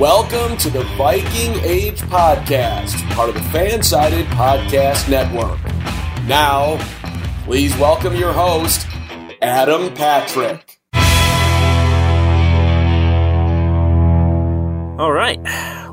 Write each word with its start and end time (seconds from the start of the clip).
Welcome 0.00 0.56
to 0.56 0.70
the 0.70 0.84
Viking 0.96 1.62
Age 1.62 2.00
Podcast, 2.00 3.06
part 3.10 3.28
of 3.28 3.34
the 3.34 3.42
Fansided 3.50 4.24
Podcast 4.28 5.10
Network. 5.10 5.58
Now, 6.26 6.78
please 7.44 7.76
welcome 7.76 8.14
your 8.14 8.32
host, 8.32 8.86
Adam 9.42 9.92
Patrick. 9.92 10.80
All 14.98 15.12
right. 15.12 15.38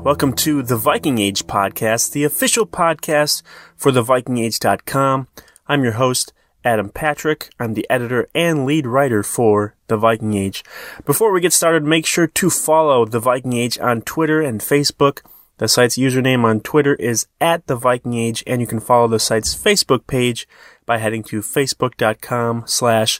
Welcome 0.02 0.32
to 0.36 0.62
the 0.62 0.78
Viking 0.78 1.18
Age 1.18 1.46
podcast, 1.46 2.12
the 2.12 2.24
official 2.24 2.66
podcast 2.66 3.42
for 3.76 3.92
thevikingage.com. 3.92 5.28
I'm 5.66 5.84
your 5.84 5.92
host, 5.92 6.32
Adam 6.68 6.90
Patrick. 6.90 7.48
I'm 7.58 7.72
the 7.72 7.86
editor 7.88 8.28
and 8.34 8.66
lead 8.66 8.86
writer 8.86 9.22
for 9.22 9.74
The 9.86 9.96
Viking 9.96 10.34
Age. 10.34 10.62
Before 11.06 11.32
we 11.32 11.40
get 11.40 11.54
started, 11.54 11.82
make 11.82 12.04
sure 12.04 12.26
to 12.26 12.50
follow 12.50 13.06
The 13.06 13.20
Viking 13.20 13.54
Age 13.54 13.78
on 13.78 14.02
Twitter 14.02 14.42
and 14.42 14.60
Facebook. 14.60 15.22
The 15.56 15.66
site's 15.66 15.96
username 15.96 16.44
on 16.44 16.60
Twitter 16.60 16.94
is 16.96 17.26
at 17.40 17.66
The 17.68 17.74
Viking 17.74 18.12
Age, 18.12 18.44
and 18.46 18.60
you 18.60 18.66
can 18.66 18.80
follow 18.80 19.08
the 19.08 19.18
site's 19.18 19.54
Facebook 19.54 20.06
page 20.06 20.46
by 20.84 20.98
heading 20.98 21.22
to 21.24 21.40
facebook.com 21.40 22.64
slash 22.66 23.18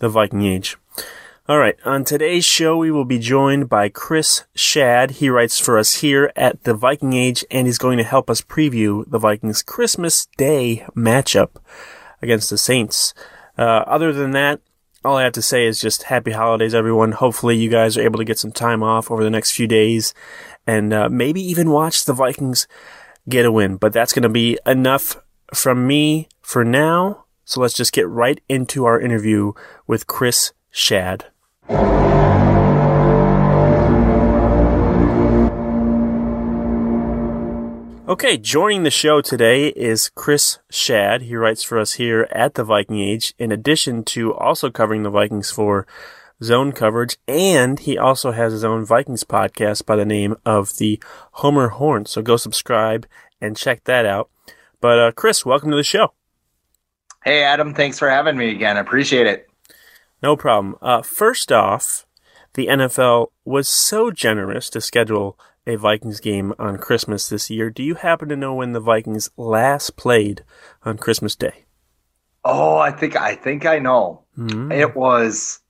The 0.00 0.08
Viking 0.08 0.42
Age. 0.42 0.76
All 1.48 1.58
right. 1.58 1.76
On 1.84 2.04
today's 2.04 2.44
show, 2.44 2.76
we 2.76 2.90
will 2.90 3.04
be 3.04 3.20
joined 3.20 3.68
by 3.68 3.88
Chris 3.88 4.42
Schad. 4.56 5.12
He 5.12 5.30
writes 5.30 5.60
for 5.60 5.78
us 5.78 5.96
here 5.96 6.32
at 6.34 6.64
the 6.64 6.74
Viking 6.74 7.12
Age, 7.12 7.44
and 7.52 7.68
he's 7.68 7.78
going 7.78 7.98
to 7.98 8.04
help 8.04 8.28
us 8.28 8.42
preview 8.42 9.08
the 9.08 9.18
Vikings 9.18 9.62
Christmas 9.62 10.26
Day 10.36 10.84
matchup 10.96 11.50
against 12.22 12.50
the 12.50 12.58
Saints. 12.58 13.14
Uh, 13.58 13.84
other 13.86 14.12
than 14.12 14.30
that, 14.32 14.60
all 15.04 15.16
I 15.16 15.24
have 15.24 15.32
to 15.34 15.42
say 15.42 15.66
is 15.66 15.80
just 15.80 16.04
happy 16.04 16.32
holidays, 16.32 16.74
everyone. 16.74 17.12
Hopefully, 17.12 17.56
you 17.56 17.70
guys 17.70 17.96
are 17.96 18.02
able 18.02 18.18
to 18.18 18.24
get 18.24 18.38
some 18.38 18.52
time 18.52 18.82
off 18.82 19.10
over 19.10 19.24
the 19.24 19.30
next 19.30 19.52
few 19.52 19.66
days, 19.66 20.14
and 20.66 20.92
uh, 20.92 21.08
maybe 21.08 21.40
even 21.40 21.70
watch 21.70 22.04
the 22.04 22.12
Vikings 22.12 22.68
get 23.28 23.46
a 23.46 23.52
win. 23.52 23.76
But 23.76 23.92
that's 23.92 24.12
going 24.12 24.24
to 24.24 24.28
be 24.28 24.58
enough 24.66 25.16
from 25.54 25.86
me 25.86 26.28
for 26.42 26.64
now. 26.64 27.24
So 27.44 27.60
let's 27.60 27.74
just 27.74 27.92
get 27.92 28.08
right 28.08 28.40
into 28.48 28.84
our 28.84 29.00
interview 29.00 29.52
with 29.86 30.06
Chris 30.06 30.52
Schad. 30.72 31.24
Okay, 38.10 38.36
joining 38.36 38.82
the 38.82 38.90
show 38.90 39.20
today 39.20 39.68
is 39.68 40.08
Chris 40.08 40.58
Schad. 40.68 41.20
He 41.20 41.36
writes 41.36 41.62
for 41.62 41.78
us 41.78 41.92
here 41.92 42.26
at 42.32 42.54
the 42.54 42.64
Viking 42.64 42.98
Age, 42.98 43.34
in 43.38 43.52
addition 43.52 44.02
to 44.06 44.34
also 44.34 44.68
covering 44.68 45.04
the 45.04 45.10
Vikings 45.10 45.52
for 45.52 45.86
zone 46.42 46.72
coverage, 46.72 47.18
and 47.28 47.78
he 47.78 47.96
also 47.96 48.32
has 48.32 48.52
his 48.52 48.64
own 48.64 48.84
Vikings 48.84 49.22
podcast 49.22 49.86
by 49.86 49.94
the 49.94 50.04
name 50.04 50.34
of 50.44 50.78
the 50.78 51.00
Homer 51.34 51.68
Horn. 51.68 52.04
So 52.04 52.20
go 52.20 52.36
subscribe 52.36 53.06
and 53.40 53.56
check 53.56 53.84
that 53.84 54.04
out. 54.04 54.28
But 54.80 54.98
uh, 54.98 55.12
Chris, 55.12 55.46
welcome 55.46 55.70
to 55.70 55.76
the 55.76 55.84
show. 55.84 56.12
Hey, 57.24 57.44
Adam. 57.44 57.74
Thanks 57.74 58.00
for 58.00 58.10
having 58.10 58.36
me 58.36 58.50
again. 58.50 58.76
I 58.76 58.80
appreciate 58.80 59.28
it. 59.28 59.48
No 60.20 60.34
problem. 60.34 60.74
Uh, 60.82 61.02
first 61.02 61.52
off, 61.52 62.06
the 62.54 62.66
NFL 62.66 63.28
was 63.44 63.68
so 63.68 64.10
generous 64.10 64.68
to 64.70 64.80
schedule 64.80 65.38
a 65.66 65.76
Vikings 65.76 66.20
game 66.20 66.52
on 66.58 66.78
Christmas 66.78 67.28
this 67.28 67.50
year. 67.50 67.70
Do 67.70 67.82
you 67.82 67.94
happen 67.94 68.28
to 68.28 68.36
know 68.36 68.54
when 68.54 68.72
the 68.72 68.80
Vikings 68.80 69.30
last 69.36 69.96
played 69.96 70.42
on 70.84 70.96
Christmas 70.98 71.36
Day? 71.36 71.64
Oh, 72.44 72.78
I 72.78 72.90
think 72.90 73.16
I 73.16 73.34
think 73.34 73.66
I 73.66 73.78
know. 73.78 74.22
Mm-hmm. 74.38 74.72
It 74.72 74.96
was 74.96 75.60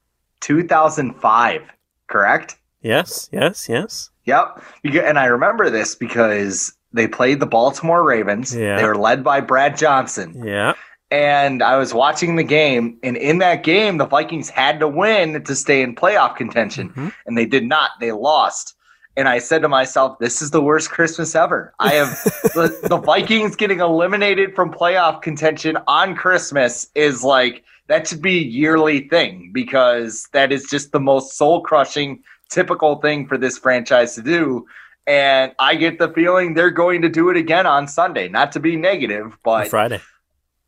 2005, 0.40 1.62
correct? 2.08 2.56
Yes, 2.82 3.28
yes, 3.32 3.68
yes. 3.68 4.10
Yep. 4.24 4.62
And 4.84 5.18
I 5.18 5.26
remember 5.26 5.70
this 5.70 5.94
because 5.94 6.72
they 6.92 7.06
played 7.08 7.40
the 7.40 7.46
Baltimore 7.46 8.04
Ravens. 8.04 8.54
Yeah. 8.54 8.76
They 8.76 8.84
were 8.84 8.96
led 8.96 9.22
by 9.24 9.40
Brad 9.40 9.76
Johnson. 9.76 10.42
Yeah. 10.44 10.74
And 11.10 11.62
I 11.62 11.76
was 11.76 11.92
watching 11.92 12.36
the 12.36 12.44
game, 12.44 12.96
and 13.02 13.16
in 13.16 13.38
that 13.38 13.64
game, 13.64 13.98
the 13.98 14.06
Vikings 14.06 14.48
had 14.48 14.78
to 14.78 14.86
win 14.86 15.42
to 15.42 15.56
stay 15.56 15.82
in 15.82 15.96
playoff 15.96 16.36
contention, 16.36 16.90
Mhm. 16.90 17.12
and 17.26 17.36
they 17.36 17.46
did 17.46 17.64
not. 17.64 17.90
They 18.00 18.12
lost. 18.12 18.74
And 19.16 19.28
I 19.28 19.38
said 19.38 19.62
to 19.62 19.68
myself, 19.68 20.18
"This 20.18 20.40
is 20.40 20.50
the 20.50 20.62
worst 20.62 20.90
Christmas 20.90 21.34
ever." 21.34 21.74
I 21.78 21.94
have 21.94 22.22
the, 22.54 22.78
the 22.88 22.96
Vikings 22.96 23.56
getting 23.56 23.80
eliminated 23.80 24.54
from 24.54 24.72
playoff 24.72 25.22
contention 25.22 25.76
on 25.86 26.14
Christmas 26.14 26.88
is 26.94 27.24
like 27.24 27.64
that 27.90 28.06
should 28.06 28.22
be 28.22 28.38
a 28.38 28.42
yearly 28.42 29.08
thing 29.08 29.50
because 29.52 30.28
that 30.32 30.52
is 30.52 30.64
just 30.70 30.92
the 30.92 31.00
most 31.00 31.36
soul 31.36 31.60
crushing, 31.60 32.22
typical 32.48 33.00
thing 33.00 33.26
for 33.26 33.36
this 33.36 33.58
franchise 33.58 34.14
to 34.14 34.22
do. 34.22 34.64
And 35.08 35.52
I 35.58 35.74
get 35.74 35.98
the 35.98 36.08
feeling 36.12 36.54
they're 36.54 36.70
going 36.70 37.02
to 37.02 37.08
do 37.08 37.30
it 37.30 37.36
again 37.36 37.66
on 37.66 37.88
Sunday. 37.88 38.28
Not 38.28 38.52
to 38.52 38.60
be 38.60 38.76
negative, 38.76 39.36
but 39.42 39.66
Friday. 39.66 40.00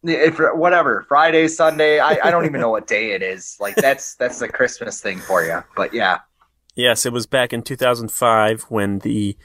if 0.03 0.41
whatever 0.55 1.05
Friday, 1.07 1.47
Sunday, 1.47 2.01
I, 2.01 2.19
I 2.25 2.31
don't 2.33 2.45
even 2.45 2.61
know 2.61 2.71
what 2.71 2.89
day 2.89 3.13
it 3.13 3.23
is. 3.23 3.57
Like 3.61 3.77
that's 3.77 4.17
that's 4.17 4.41
the 4.41 4.49
Christmas 4.49 5.01
thing 5.01 5.21
for 5.21 5.45
you. 5.45 5.63
But 5.77 5.95
yeah, 5.95 6.19
Yes, 6.75 7.05
it 7.05 7.13
was 7.13 7.27
back 7.27 7.53
in 7.53 7.63
2005 7.63 8.63
when 8.65 9.01
the 9.01 9.37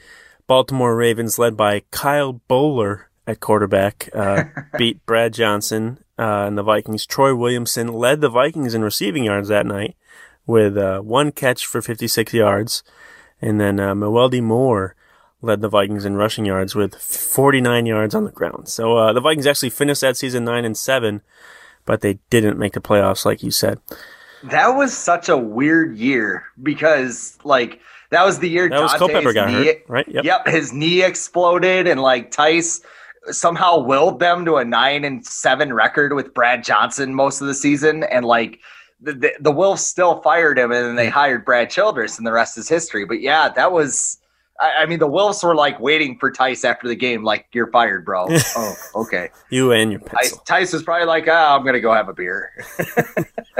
Baltimore 0.46 0.96
Ravens, 0.96 1.38
led 1.38 1.56
by 1.56 1.82
Kyle 1.90 2.40
Boller 2.48 3.04
at 3.26 3.40
quarterback, 3.40 4.08
uh, 4.14 4.44
beat 4.78 5.04
Brad 5.04 5.34
Johnson 5.34 5.98
uh, 6.18 6.46
and 6.46 6.56
the 6.56 6.62
Vikings. 6.62 7.04
Troy 7.04 7.34
Williamson 7.34 7.92
led 7.92 8.22
the 8.22 8.30
Vikings 8.30 8.74
in 8.74 8.82
receiving 8.82 9.24
yards 9.24 9.48
that 9.48 9.66
night 9.66 9.94
with 10.46 10.78
uh, 10.78 11.00
one 11.00 11.30
catch 11.30 11.66
for 11.66 11.82
56 11.82 12.32
yards. 12.32 12.82
And 13.42 13.60
then 13.60 13.78
uh, 13.78 13.94
Mewelde 13.94 14.42
Moore 14.42 14.96
led 15.42 15.60
the 15.60 15.68
Vikings 15.68 16.06
in 16.06 16.16
rushing 16.16 16.46
yards 16.46 16.74
with 16.74 16.94
49 16.94 17.84
yards 17.84 18.14
on 18.14 18.24
the 18.24 18.32
ground. 18.32 18.68
So 18.68 18.96
uh, 18.96 19.12
the 19.12 19.20
Vikings 19.20 19.46
actually 19.46 19.70
finished 19.70 20.00
that 20.00 20.16
season 20.16 20.44
9 20.44 20.64
and 20.64 20.76
7, 20.76 21.20
but 21.84 22.00
they 22.00 22.18
didn't 22.30 22.58
make 22.58 22.72
the 22.72 22.80
playoffs, 22.80 23.26
like 23.26 23.42
you 23.42 23.50
said. 23.50 23.78
That 24.44 24.68
was 24.68 24.96
such 24.96 25.28
a 25.28 25.36
weird 25.36 25.96
year 25.96 26.44
because 26.62 27.38
like 27.44 27.80
that 28.10 28.24
was 28.24 28.38
the 28.38 28.48
year 28.48 28.68
That 28.68 28.80
was 28.80 28.94
Culpepper 28.94 29.32
got 29.32 29.48
knee- 29.48 29.66
hurt, 29.66 29.84
right? 29.88 30.08
Yep. 30.08 30.46
his 30.48 30.72
knee 30.72 31.02
exploded 31.02 31.86
and 31.86 32.00
like 32.00 32.30
Tice 32.30 32.80
somehow 33.30 33.78
willed 33.78 34.20
them 34.20 34.44
to 34.44 34.56
a 34.56 34.64
nine 34.64 35.04
and 35.04 35.24
seven 35.26 35.72
record 35.72 36.14
with 36.14 36.32
Brad 36.32 36.64
Johnson 36.64 37.14
most 37.14 37.40
of 37.40 37.46
the 37.46 37.54
season, 37.54 38.04
and 38.04 38.24
like 38.24 38.60
the, 39.00 39.12
the, 39.12 39.32
the 39.40 39.52
Wilfs 39.52 39.80
still 39.80 40.20
fired 40.22 40.58
him 40.58 40.72
and 40.72 40.84
then 40.84 40.96
they 40.96 41.08
mm. 41.08 41.12
hired 41.12 41.44
Brad 41.44 41.70
Childress 41.70 42.18
and 42.18 42.26
the 42.26 42.32
rest 42.32 42.58
is 42.58 42.68
history. 42.68 43.04
But 43.04 43.20
yeah, 43.20 43.48
that 43.50 43.72
was 43.72 44.18
I, 44.60 44.82
I 44.82 44.86
mean 44.86 44.98
the 44.98 45.08
Wilfs 45.08 45.42
were 45.42 45.54
like 45.54 45.78
waiting 45.80 46.18
for 46.18 46.30
Tice 46.30 46.64
after 46.64 46.88
the 46.88 46.96
game, 46.96 47.24
like 47.24 47.46
you're 47.52 47.70
fired, 47.70 48.04
bro. 48.04 48.26
oh, 48.56 48.74
okay. 48.94 49.30
You 49.50 49.72
and 49.72 49.90
your 49.90 50.00
pencil. 50.00 50.38
Tice 50.46 50.72
was 50.72 50.82
probably 50.82 51.06
like, 51.06 51.26
ah, 51.28 51.56
I'm 51.56 51.64
gonna 51.64 51.80
go 51.80 51.92
have 51.92 52.08
a 52.08 52.14
beer. 52.14 52.52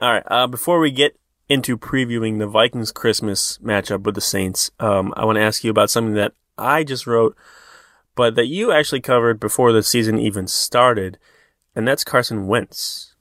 All 0.00 0.12
right. 0.12 0.22
Uh, 0.26 0.46
before 0.46 0.78
we 0.78 0.90
get 0.90 1.18
into 1.48 1.78
previewing 1.78 2.38
the 2.38 2.46
Vikings 2.46 2.92
Christmas 2.92 3.58
matchup 3.58 4.02
with 4.02 4.14
the 4.14 4.20
Saints, 4.20 4.70
um, 4.78 5.14
I 5.16 5.24
want 5.24 5.36
to 5.36 5.42
ask 5.42 5.64
you 5.64 5.70
about 5.70 5.90
something 5.90 6.14
that 6.14 6.34
I 6.58 6.84
just 6.84 7.06
wrote, 7.06 7.36
but 8.14 8.34
that 8.34 8.46
you 8.46 8.72
actually 8.72 9.00
covered 9.00 9.40
before 9.40 9.72
the 9.72 9.82
season 9.82 10.18
even 10.18 10.46
started, 10.46 11.18
and 11.74 11.88
that's 11.88 12.04
Carson 12.04 12.46
Wentz. 12.46 13.14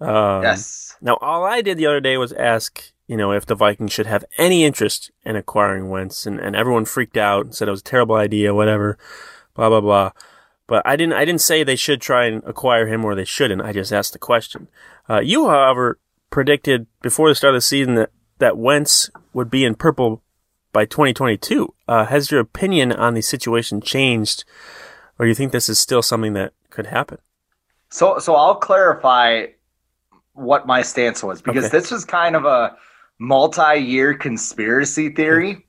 Um, 0.00 0.42
yes. 0.42 0.96
Now, 1.00 1.18
all 1.20 1.44
I 1.44 1.62
did 1.62 1.78
the 1.78 1.86
other 1.86 2.00
day 2.00 2.16
was 2.16 2.32
ask, 2.32 2.92
you 3.06 3.16
know, 3.16 3.32
if 3.32 3.44
the 3.46 3.54
Vikings 3.54 3.92
should 3.92 4.06
have 4.06 4.24
any 4.38 4.64
interest 4.64 5.10
in 5.24 5.36
acquiring 5.36 5.90
Wentz, 5.90 6.26
and, 6.26 6.40
and 6.40 6.56
everyone 6.56 6.84
freaked 6.84 7.16
out 7.16 7.44
and 7.44 7.54
said 7.54 7.68
it 7.68 7.72
was 7.72 7.80
a 7.80 7.84
terrible 7.84 8.16
idea, 8.16 8.54
whatever, 8.54 8.98
blah 9.54 9.68
blah 9.68 9.80
blah. 9.80 10.10
But 10.66 10.82
I 10.86 10.96
didn't. 10.96 11.12
I 11.12 11.24
didn't 11.26 11.42
say 11.42 11.62
they 11.62 11.76
should 11.76 12.00
try 12.00 12.24
and 12.26 12.42
acquire 12.44 12.86
him 12.86 13.04
or 13.04 13.14
they 13.14 13.24
shouldn't. 13.26 13.60
I 13.60 13.72
just 13.72 13.92
asked 13.92 14.14
the 14.14 14.18
question. 14.18 14.68
Uh, 15.08 15.20
you, 15.20 15.48
however, 15.50 15.98
predicted 16.30 16.86
before 17.02 17.28
the 17.28 17.34
start 17.34 17.54
of 17.54 17.58
the 17.58 17.62
season 17.62 17.94
that 17.96 18.10
that 18.38 18.56
Wentz 18.56 19.10
would 19.34 19.50
be 19.50 19.64
in 19.64 19.74
purple 19.74 20.22
by 20.72 20.86
2022. 20.86 21.74
Uh, 21.86 22.06
has 22.06 22.30
your 22.30 22.40
opinion 22.40 22.90
on 22.92 23.12
the 23.14 23.20
situation 23.20 23.80
changed, 23.82 24.44
or 25.18 25.26
do 25.26 25.28
you 25.28 25.34
think 25.34 25.52
this 25.52 25.68
is 25.68 25.78
still 25.78 26.02
something 26.02 26.32
that 26.32 26.54
could 26.70 26.86
happen? 26.86 27.18
So 27.90 28.18
so 28.18 28.34
I'll 28.34 28.56
clarify 28.56 29.46
what 30.32 30.66
my 30.66 30.80
stance 30.82 31.22
was 31.22 31.42
because 31.42 31.66
Okay. 31.66 31.78
this 31.78 31.90
was 31.90 32.04
kind 32.04 32.34
of 32.34 32.44
a 32.46 32.74
multi-year 33.18 34.14
conspiracy 34.14 35.08
theory 35.08 35.64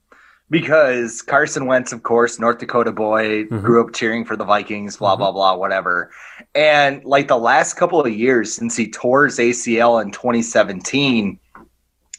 because 0.49 1.21
Carson 1.21 1.65
Wentz 1.65 1.91
of 1.91 2.03
course 2.03 2.39
North 2.39 2.59
Dakota 2.59 2.91
boy 2.91 3.45
Mhm. 3.45 3.63
grew 3.63 3.81
up 3.83 3.93
cheering 3.93 4.25
for 4.25 4.35
the 4.35 4.43
Vikings 4.45 4.97
blah 4.97 5.15
Mhm. 5.15 5.19
blah 5.19 5.31
blah 5.31 5.55
whatever 5.55 6.11
and 6.53 7.03
like 7.05 7.27
the 7.27 7.37
last 7.37 7.75
couple 7.75 7.99
of 7.99 8.11
years 8.11 8.53
since 8.53 8.75
he 8.75 8.89
tore 8.89 9.25
his 9.25 9.39
ACL 9.39 9.99
in 9.99 10.11
2017 10.11 11.39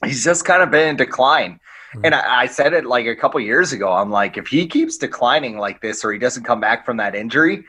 he's 0.05 0.25
just 0.25 0.44
kind 0.44 0.62
of 0.62 0.70
been 0.70 0.88
in 0.88 0.96
decline 0.96 1.58
Mhm. 1.94 2.00
and 2.05 2.14
I, 2.14 2.43
I 2.43 2.46
said 2.46 2.73
it 2.73 2.84
like 2.84 3.06
a 3.06 3.14
couple 3.17 3.40
years 3.40 3.73
ago 3.73 3.93
I'm 3.93 4.11
like 4.11 4.37
if 4.37 4.46
he 4.49 4.67
keeps 4.67 4.96
declining 4.96 5.58
like 5.58 5.81
this 5.81 6.05
or 6.05 6.12
he 6.12 6.19
doesn't 6.19 6.44
come 6.44 6.61
back 6.61 6.84
from 6.87 6.96
that 6.99 7.14
injury 7.14 7.64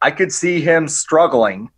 I 0.00 0.10
could 0.10 0.32
see 0.32 0.60
him 0.60 0.88
struggling 0.88 1.70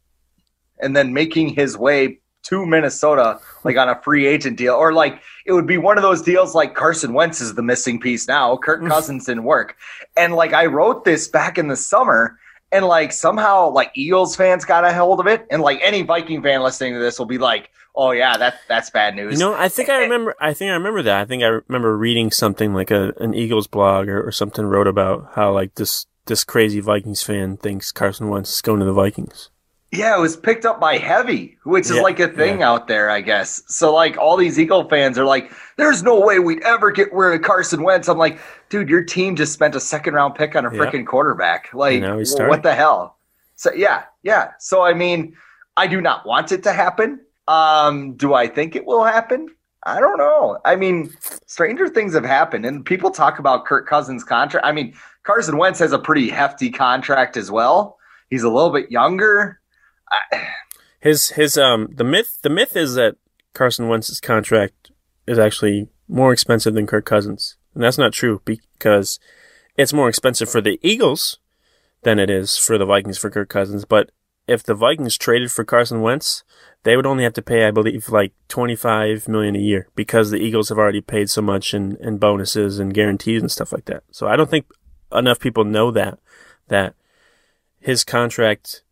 and 0.81 0.97
then 0.97 1.13
making 1.13 1.51
his 1.51 1.77
way 1.77 2.21
to 2.45 2.65
Minnesota 2.67 3.39
like 3.65 3.77
on 3.77 3.89
a 3.89 4.01
free 4.03 4.27
agent 4.27 4.57
deal 4.57 4.75
or 4.75 4.93
like 4.93 5.21
it 5.47 5.53
would 5.53 5.67
be 5.67 5.79
one 5.79 5.97
of 5.97 6.03
those 6.03 6.23
deals 6.23 6.55
like 6.55 6.75
Carson 6.75 7.13
Wentz 7.13 7.41
is 7.41 7.55
the 7.55 7.63
missing 7.63 7.99
piece 7.99 8.29
now 8.29 8.57
Kirk 8.57 8.83
mm. 8.83 8.89
Cousins 8.89 9.27
didn't 9.27 9.45
work 9.45 9.77
and 10.17 10.35
like 10.35 10.53
I 10.53 10.67
wrote 10.67 11.05
this 11.05 11.29
back 11.29 11.59
in 11.59 11.69
the 11.69 11.77
summer 11.77 12.39
and 12.71 12.85
like 12.87 13.13
somehow 13.13 13.71
like 13.71 13.91
Eagles 13.95 14.37
fans 14.37 14.65
got 14.65 14.85
a 14.85 14.93
hold 14.93 15.21
of 15.21 15.27
it 15.27 15.47
and 15.51 15.63
like 15.63 15.81
any 15.83 16.03
Viking 16.03 16.43
fan 16.43 16.63
listening 16.63 16.95
to 16.95 17.01
this 17.01 17.19
will 17.19 17.27
be 17.27 17.39
like 17.39 17.71
oh 17.95 18.11
yeah 18.11 18.37
that 18.37 18.61
that's 18.69 18.91
bad 18.91 19.15
news 19.15 19.35
You 19.35 19.39
know, 19.39 19.55
I 19.55 19.69
think 19.69 19.89
I 19.89 19.99
remember. 19.99 20.35
I 20.41 20.53
think 20.53 20.71
I 20.71 20.75
remember 20.75 21.03
that. 21.03 21.21
I 21.21 21.25
think 21.25 21.43
I 21.43 21.47
remember 21.47 21.97
reading 21.97 22.31
something 22.31 22.75
like 22.75 22.91
a 22.91 23.15
an 23.21 23.35
Eagles 23.35 23.67
blog 23.67 24.09
or, 24.09 24.27
or 24.27 24.33
something 24.33 24.67
wrote 24.67 24.89
about 24.89 25.31
how 25.35 25.53
like 25.53 25.77
this 25.77 26.07
this 26.27 26.45
crazy 26.45 26.81
Vikings 26.81 27.23
fan 27.23 27.57
thinks 27.57 27.93
Carson 27.93 28.29
Wentz 28.29 28.53
is 28.53 28.63
going 28.63 28.81
to 28.81 28.87
the 28.87 28.93
Vikings. 28.93 29.51
Yeah, 29.97 30.17
it 30.17 30.21
was 30.21 30.37
picked 30.37 30.65
up 30.67 30.81
by 30.81 30.99
Heavy, 30.99 31.57
which 31.65 31.87
is 31.87 31.97
Yeah, 31.97 32.03
like 32.03 32.19
a 32.21 32.29
thing 32.29 32.63
out 32.63 32.89
there, 32.89 33.11
I 33.11 33.21
guess. 33.21 33.63
So 33.67 33.93
like 33.95 34.17
all 34.19 34.37
these 34.37 34.59
Eagle 34.59 34.89
fans 34.89 35.19
are 35.19 35.25
like, 35.25 35.53
"There's 35.77 36.03
no 36.03 36.19
way 36.21 36.39
we'd 36.39 36.63
ever 36.63 36.91
get 36.91 37.13
rid 37.13 37.35
of 37.35 37.43
Carson 37.47 37.83
Wentz." 37.83 38.09
I'm 38.09 38.19
like, 38.19 38.39
dude, 38.71 38.89
your 38.89 39.05
team 39.05 39.37
just 39.37 39.53
spent 39.53 39.75
a 39.75 39.81
second 39.81 40.15
round 40.15 40.35
pick 40.35 40.57
on 40.57 40.67
a 40.67 40.73
Yeah. 40.75 40.81
freaking 40.81 41.07
quarterback. 41.07 41.69
Like, 41.73 42.01
now 42.01 42.19
he's 42.19 42.31
wh- 42.31 42.35
starting. 42.35 42.51
what 42.51 42.63
the 42.63 42.75
hell? 42.75 43.19
So 43.57 43.71
yeah, 43.75 44.05
yeah. 44.23 44.53
So 44.59 44.83
I 44.83 44.95
mean, 44.95 45.37
I 45.77 45.87
do 45.87 46.01
not 46.01 46.27
want 46.27 46.51
it 46.53 46.63
to 46.65 46.73
happen. 46.73 47.21
Um, 47.47 48.15
do 48.15 48.35
I 48.35 48.47
think 48.47 48.75
it 48.75 48.85
will 48.87 49.05
happen? 49.05 49.49
I 49.87 50.01
don't 50.01 50.17
know. 50.17 50.59
I 50.65 50.77
mean, 50.77 51.15
stranger 51.47 51.89
things 51.89 52.15
have 52.15 52.25
happened, 52.25 52.65
and 52.65 52.85
people 52.87 53.11
talk 53.11 53.39
about 53.39 53.67
Kirk 53.67 53.87
Cousins' 53.87 54.25
contract. 54.25 54.65
I 54.67 54.73
mean, 54.73 54.95
Carson 55.25 55.59
Wentz 55.59 55.79
has 55.79 55.93
a 55.93 55.99
pretty 55.99 56.31
hefty 56.31 56.71
contract 56.71 57.37
as 57.37 57.51
well. 57.51 57.99
He's 58.31 58.43
a 58.45 58.49
little 58.49 58.71
bit 58.71 58.91
younger. 58.91 59.61
His 61.01 61.31
his 61.31 61.59
um 61.59 61.89
the 61.95 62.05
myth 62.05 62.39
the 62.43 62.51
myth 62.51 62.77
is 62.77 62.95
that 62.95 63.17
Carson 63.53 63.89
Wentz's 63.89 64.21
contract 64.21 64.91
is 65.27 65.39
actually 65.39 65.89
more 66.09 66.33
expensive 66.33 66.75
than 66.75 66.87
Kirk 66.87 67.05
Cousins, 67.05 67.57
and 67.75 67.83
that's 67.83 67.99
not 67.99 68.13
true 68.13 68.41
because 68.45 69.19
it's 69.77 69.93
more 69.93 70.09
expensive 70.09 70.51
for 70.51 70.61
the 70.61 70.79
Eagles 70.83 71.39
than 72.03 72.19
it 72.19 72.31
is 72.31 72.57
for 72.57 72.79
the 72.79 72.87
Vikings 72.87 73.19
for 73.19 73.31
Kirk 73.31 73.49
Cousins. 73.49 73.85
But 73.85 74.11
if 74.47 74.63
the 74.63 74.75
Vikings 74.75 75.17
traded 75.17 75.51
for 75.51 75.65
Carson 75.65 76.01
Wentz, 76.01 76.45
they 76.83 76.97
would 76.97 77.07
only 77.07 77.25
have 77.25 77.33
to 77.35 77.43
pay, 77.43 77.67
I 77.67 77.71
believe, 77.71 78.09
like 78.11 78.33
twenty 78.49 78.77
five 78.77 79.27
million 79.27 79.57
a 79.57 79.61
year 79.61 79.89
because 79.95 80.31
the 80.31 80.39
Eagles 80.39 80.69
have 80.69 80.79
already 80.79 81.01
paid 81.01 81.31
so 81.31 81.43
much 81.43 81.75
in, 81.75 81.97
in 81.97 82.19
bonuses 82.19 82.79
and 82.79 82.95
guarantees 82.95 83.41
and 83.41 83.51
stuff 83.51 83.73
like 83.73 83.87
that. 83.87 84.05
So 84.11 84.29
I 84.29 84.37
don't 84.37 84.51
think 84.51 84.67
enough 85.13 85.41
people 85.41 85.65
know 85.65 85.91
that 85.91 86.19
that 86.69 86.95
his 87.81 88.05
contract 88.05 88.84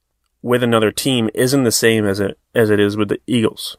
with 0.43 0.63
another 0.63 0.91
team 0.91 1.31
isn't 1.35 1.65
the 1.65 1.73
same 1.73 2.05
as 2.05 2.21
it 2.21 2.39
as 2.55 2.71
it 2.71 2.81
is 2.81 2.97
with 2.97 3.09
the 3.09 3.21
Eagles. 3.27 3.77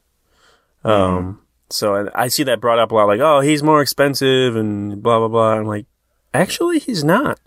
Um, 0.84 1.42
so 1.70 1.96
I 1.96 2.24
I 2.24 2.28
see 2.30 2.44
that 2.44 2.62
brought 2.62 2.80
up 2.80 2.92
a 2.92 2.96
lot, 2.96 3.08
like, 3.08 3.20
oh, 3.20 3.42
he's 3.42 3.62
more 3.62 3.82
expensive 3.82 4.56
and 4.56 5.04
blah 5.04 5.20
blah 5.20 5.28
blah. 5.28 5.54
I'm 5.54 5.66
like, 5.66 5.86
actually, 6.34 6.80
he's 6.80 7.04
not. 7.04 7.40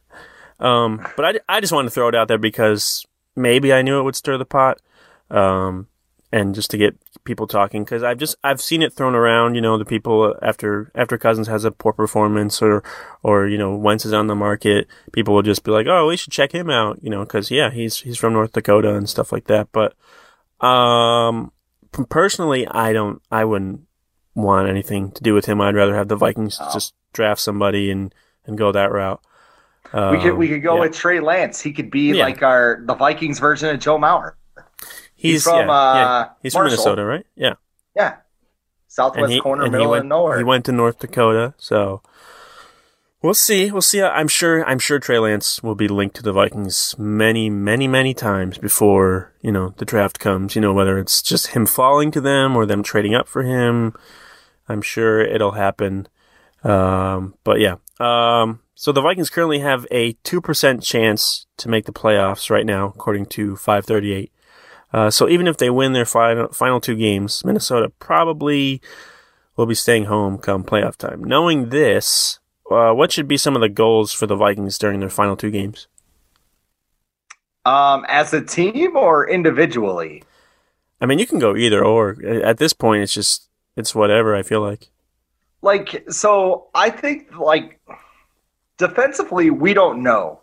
Um, 0.58 1.06
but 1.16 1.24
I, 1.48 1.56
I 1.56 1.60
just 1.60 1.72
wanted 1.72 1.88
to 1.88 1.94
throw 1.94 2.08
it 2.08 2.14
out 2.14 2.28
there 2.28 2.38
because 2.38 3.04
maybe 3.34 3.72
I 3.72 3.82
knew 3.82 3.98
it 3.98 4.04
would 4.04 4.16
stir 4.16 4.38
the 4.38 4.46
pot, 4.46 4.80
um, 5.30 5.88
and 6.32 6.54
just 6.54 6.70
to 6.72 6.76
get 6.76 6.96
people 7.24 7.46
talking 7.46 7.84
because 7.84 8.02
I've 8.02 8.18
just 8.18 8.36
I've 8.42 8.60
seen 8.60 8.82
it 8.82 8.92
thrown 8.92 9.14
around. 9.14 9.54
You 9.54 9.60
know, 9.60 9.78
the 9.78 9.84
people 9.84 10.34
after 10.42 10.90
after 10.94 11.16
Cousins 11.18 11.48
has 11.48 11.64
a 11.64 11.70
poor 11.70 11.92
performance 11.92 12.60
or 12.60 12.82
or 13.22 13.46
you 13.46 13.58
know 13.58 13.74
Wentz 13.76 14.04
is 14.04 14.12
on 14.12 14.26
the 14.26 14.34
market, 14.34 14.86
people 15.12 15.34
will 15.34 15.42
just 15.42 15.62
be 15.64 15.70
like, 15.70 15.86
oh, 15.86 16.08
we 16.08 16.16
should 16.16 16.32
check 16.32 16.52
him 16.52 16.68
out. 16.70 16.98
You 17.02 17.10
know, 17.10 17.24
because 17.24 17.50
yeah, 17.50 17.70
he's 17.70 18.00
he's 18.00 18.18
from 18.18 18.32
North 18.32 18.52
Dakota 18.52 18.94
and 18.94 19.08
stuff 19.08 19.30
like 19.32 19.44
that. 19.46 19.68
But 19.72 19.94
um, 20.60 21.52
personally, 22.08 22.66
I 22.68 22.92
don't, 22.92 23.20
I 23.30 23.44
wouldn't 23.44 23.82
want 24.34 24.68
anything 24.68 25.10
to 25.12 25.22
do 25.22 25.34
with 25.34 25.46
him. 25.46 25.60
I'd 25.60 25.74
rather 25.74 25.94
have 25.94 26.08
the 26.08 26.16
Vikings 26.16 26.58
Oh. 26.60 26.70
just 26.72 26.94
draft 27.12 27.40
somebody 27.40 27.90
and 27.90 28.14
and 28.46 28.56
go 28.58 28.70
that 28.72 28.92
route. 28.92 29.20
we 29.92 30.18
could 30.20 30.34
we 30.34 30.46
Um, 30.48 30.52
could 30.54 30.62
go 30.62 30.74
yeah. 30.74 30.80
with 30.80 30.92
Trey 30.94 31.20
Lance. 31.20 31.60
He 31.60 31.72
could 31.72 31.90
be 31.90 32.12
Yeah. 32.12 32.24
like 32.24 32.42
our 32.42 32.80
the 32.84 32.94
Vikings 32.94 33.38
version 33.38 33.70
of 33.74 33.80
Joe 33.80 33.98
Mauer. 33.98 34.32
He's, 35.16 35.44
from, 35.44 35.66
yeah, 35.66 35.72
uh, 35.72 35.94
yeah. 35.94 36.28
he's 36.42 36.52
from 36.52 36.62
Marshall. 36.62 36.76
Minnesota, 36.76 37.04
right? 37.04 37.26
Yeah. 37.34 37.54
Yeah, 37.96 38.16
southwest 38.88 39.24
and 39.24 39.32
he, 39.32 39.40
corner, 39.40 39.64
and 39.64 39.72
he 39.72 39.78
middle 39.78 39.90
went, 39.90 40.04
of 40.04 40.08
nowhere. 40.08 40.38
He 40.38 40.44
went 40.44 40.64
to 40.66 40.72
North 40.72 40.98
Dakota, 40.98 41.54
so 41.56 42.02
we'll 43.22 43.34
see. 43.34 43.70
We'll 43.70 43.80
see. 43.82 44.02
I'm 44.02 44.28
sure. 44.28 44.64
I'm 44.66 44.78
sure 44.78 44.98
Trey 44.98 45.18
Lance 45.18 45.62
will 45.62 45.74
be 45.74 45.88
linked 45.88 46.16
to 46.16 46.22
the 46.22 46.32
Vikings 46.32 46.94
many, 46.98 47.48
many, 47.48 47.88
many 47.88 48.12
times 48.12 48.58
before 48.58 49.32
you 49.40 49.50
know 49.50 49.74
the 49.78 49.84
draft 49.84 50.18
comes. 50.18 50.54
You 50.54 50.60
know 50.60 50.74
whether 50.74 50.98
it's 50.98 51.22
just 51.22 51.48
him 51.48 51.66
falling 51.66 52.10
to 52.10 52.20
them 52.20 52.56
or 52.56 52.66
them 52.66 52.82
trading 52.82 53.14
up 53.14 53.28
for 53.28 53.42
him. 53.42 53.94
I'm 54.68 54.82
sure 54.82 55.20
it'll 55.20 55.52
happen. 55.52 56.08
Um, 56.64 57.34
but 57.44 57.60
yeah. 57.60 57.76
Um, 57.98 58.60
so 58.74 58.92
the 58.92 59.00
Vikings 59.00 59.30
currently 59.30 59.60
have 59.60 59.86
a 59.90 60.12
two 60.22 60.40
percent 60.42 60.82
chance 60.82 61.46
to 61.56 61.68
make 61.68 61.86
the 61.86 61.92
playoffs 61.92 62.50
right 62.50 62.66
now, 62.66 62.88
according 62.88 63.26
to 63.26 63.56
538. 63.56 64.32
Uh, 64.92 65.10
so 65.10 65.28
even 65.28 65.46
if 65.46 65.56
they 65.56 65.70
win 65.70 65.92
their 65.92 66.06
final 66.06 66.48
final 66.48 66.80
two 66.80 66.96
games, 66.96 67.44
Minnesota 67.44 67.90
probably 67.98 68.80
will 69.56 69.66
be 69.66 69.74
staying 69.74 70.04
home 70.04 70.38
come 70.38 70.64
playoff 70.64 70.96
time. 70.96 71.24
Knowing 71.24 71.70
this, 71.70 72.38
uh, 72.70 72.92
what 72.92 73.12
should 73.12 73.28
be 73.28 73.36
some 73.36 73.54
of 73.54 73.60
the 73.60 73.68
goals 73.68 74.12
for 74.12 74.26
the 74.26 74.36
Vikings 74.36 74.78
during 74.78 75.00
their 75.00 75.10
final 75.10 75.36
two 75.36 75.50
games? 75.50 75.88
um, 77.66 78.06
as 78.08 78.32
a 78.32 78.40
team 78.40 78.96
or 78.96 79.28
individually. 79.28 80.22
I 81.00 81.06
mean, 81.06 81.18
you 81.18 81.26
can 81.26 81.38
go 81.38 81.56
either 81.56 81.84
or. 81.84 82.16
At 82.24 82.58
this 82.58 82.72
point, 82.72 83.02
it's 83.02 83.12
just 83.12 83.50
it's 83.76 83.94
whatever. 83.94 84.34
I 84.34 84.42
feel 84.42 84.62
like. 84.62 84.88
Like 85.60 86.06
so, 86.08 86.68
I 86.74 86.90
think 86.90 87.36
like 87.36 87.80
defensively, 88.78 89.50
we 89.50 89.74
don't 89.74 90.02
know 90.02 90.40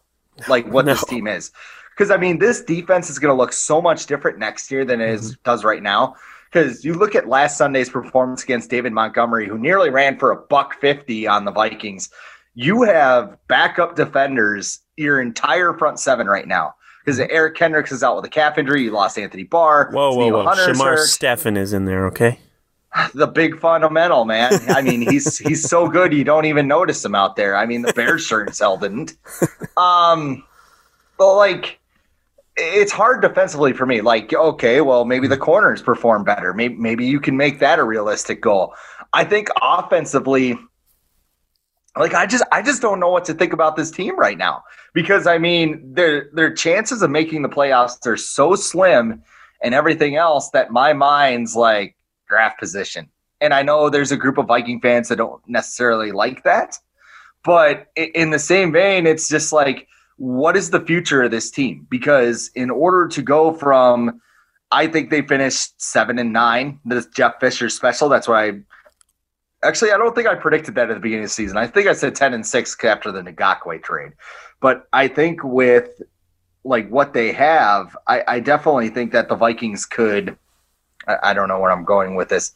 like 0.47 0.67
what 0.67 0.85
this 0.85 1.03
team 1.05 1.27
is 1.27 1.51
because 1.95 2.11
I 2.11 2.17
mean 2.17 2.39
this 2.39 2.61
defense 2.61 3.09
is 3.09 3.19
going 3.19 3.33
to 3.33 3.37
look 3.37 3.53
so 3.53 3.81
much 3.81 4.05
different 4.05 4.39
next 4.39 4.71
year 4.71 4.83
than 4.85 5.01
it 5.01 5.09
is, 5.09 5.37
does 5.43 5.63
right 5.63 5.81
now. 5.83 6.15
Because 6.51 6.85
you 6.85 6.93
look 6.93 7.15
at 7.15 7.27
last 7.27 7.57
Sunday's 7.57 7.89
performance 7.89 8.43
against 8.43 8.69
David 8.69 8.93
Montgomery, 8.93 9.47
who 9.47 9.57
nearly 9.57 9.89
ran 9.89 10.19
for 10.19 10.31
a 10.31 10.35
buck 10.37 10.79
fifty 10.79 11.25
on 11.27 11.45
the 11.45 11.51
Vikings. 11.51 12.09
You 12.55 12.83
have 12.83 13.37
backup 13.47 13.95
defenders 13.95 14.79
your 14.95 15.19
entire 15.19 15.73
front 15.73 15.99
seven 15.99 16.27
right 16.27 16.47
now. 16.47 16.75
because 17.03 17.19
Eric 17.19 17.55
Kendricks 17.55 17.91
is 17.91 18.03
out 18.03 18.15
with 18.15 18.25
a 18.25 18.29
calf 18.29 18.57
injury. 18.57 18.83
You 18.83 18.91
lost 18.91 19.17
Anthony 19.17 19.43
Barr. 19.43 19.89
Whoa, 19.91 20.13
whoa, 20.13 20.21
Steve 20.21 20.33
whoa! 20.33 20.43
Hunter's 20.43 20.77
Shamar 20.77 20.95
hurt. 20.97 21.07
Stephen 21.07 21.57
is 21.57 21.73
in 21.73 21.85
there. 21.85 22.05
Okay. 22.07 22.39
the 23.15 23.25
big 23.25 23.59
fundamental 23.59 24.23
man. 24.23 24.53
I 24.69 24.83
mean, 24.83 25.01
he's 25.01 25.37
he's 25.47 25.67
so 25.67 25.87
good 25.87 26.13
you 26.13 26.23
don't 26.23 26.45
even 26.45 26.67
notice 26.67 27.03
him 27.03 27.15
out 27.15 27.35
there. 27.35 27.55
I 27.57 27.65
mean, 27.65 27.81
the 27.81 27.93
Bears 27.93 28.23
sure 28.23 28.47
as 28.47 28.59
hell 28.59 28.77
didn't. 28.77 29.13
Um, 29.75 30.43
but 31.17 31.35
like, 31.35 31.79
it's 32.55 32.91
hard 32.91 33.21
defensively 33.21 33.73
for 33.73 33.85
me. 33.85 34.01
Like, 34.01 34.33
okay, 34.33 34.81
well, 34.81 35.05
maybe 35.05 35.27
the 35.27 35.37
corners 35.37 35.81
perform 35.81 36.23
better. 36.23 36.53
Maybe 36.53 36.75
maybe 36.75 37.05
you 37.05 37.19
can 37.19 37.35
make 37.35 37.59
that 37.59 37.79
a 37.79 37.83
realistic 37.83 38.41
goal. 38.41 38.73
I 39.13 39.23
think 39.23 39.49
offensively, 39.61 40.57
like 41.97 42.13
I 42.13 42.25
just 42.25 42.43
I 42.51 42.61
just 42.61 42.81
don't 42.81 42.99
know 42.99 43.09
what 43.09 43.25
to 43.25 43.33
think 43.33 43.53
about 43.53 43.75
this 43.75 43.91
team 43.91 44.17
right 44.17 44.37
now 44.37 44.63
because 44.93 45.25
I 45.27 45.37
mean 45.37 45.93
their 45.93 46.29
their 46.33 46.53
chances 46.53 47.01
of 47.01 47.09
making 47.09 47.41
the 47.41 47.49
playoffs 47.49 48.05
are 48.05 48.17
so 48.17 48.55
slim 48.55 49.23
and 49.61 49.73
everything 49.73 50.15
else 50.15 50.49
that 50.51 50.71
my 50.71 50.93
mind's 50.93 51.55
like 51.55 51.95
draft 52.27 52.59
position. 52.59 53.09
And 53.41 53.53
I 53.53 53.61
know 53.61 53.89
there's 53.89 54.11
a 54.11 54.17
group 54.17 54.37
of 54.37 54.47
Viking 54.47 54.79
fans 54.79 55.09
that 55.09 55.17
don't 55.17 55.41
necessarily 55.47 56.11
like 56.11 56.43
that, 56.43 56.77
but 57.43 57.87
in 57.95 58.29
the 58.29 58.39
same 58.39 58.71
vein, 58.71 59.05
it's 59.05 59.27
just 59.27 59.51
like 59.51 59.87
what 60.17 60.55
is 60.55 60.69
the 60.69 60.81
future 60.81 61.23
of 61.23 61.31
this 61.31 61.49
team? 61.51 61.87
Because 61.89 62.51
in 62.55 62.69
order 62.69 63.07
to 63.07 63.21
go 63.21 63.53
from 63.53 64.21
I 64.73 64.87
think 64.87 65.11
they 65.11 65.21
finished 65.21 65.79
seven 65.79 66.17
and 66.17 66.33
nine. 66.33 66.79
This 66.83 67.05
Jeff 67.05 67.39
Fisher 67.39 67.69
special. 67.69 68.09
That's 68.09 68.27
why 68.27 68.47
I 68.47 68.51
actually 69.63 69.91
I 69.91 69.97
don't 69.97 70.15
think 70.15 70.27
I 70.27 70.33
predicted 70.33 70.73
that 70.75 70.89
at 70.89 70.95
the 70.95 70.99
beginning 70.99 71.23
of 71.23 71.29
the 71.29 71.33
season. 71.33 71.57
I 71.57 71.67
think 71.67 71.87
I 71.87 71.93
said 71.93 72.15
ten 72.15 72.33
and 72.33 72.45
six 72.45 72.75
after 72.83 73.11
the 73.11 73.21
Ngakoue 73.21 73.83
trade. 73.83 74.13
But 74.59 74.87
I 74.91 75.07
think 75.07 75.41
with 75.43 76.01
like 76.63 76.89
what 76.89 77.13
they 77.13 77.31
have, 77.33 77.95
I, 78.07 78.23
I 78.27 78.39
definitely 78.39 78.89
think 78.89 79.11
that 79.11 79.29
the 79.29 79.35
Vikings 79.35 79.85
could. 79.85 80.35
I, 81.07 81.17
I 81.21 81.33
don't 81.35 81.47
know 81.47 81.59
where 81.59 81.71
I'm 81.71 81.85
going 81.85 82.15
with 82.15 82.29
this. 82.29 82.53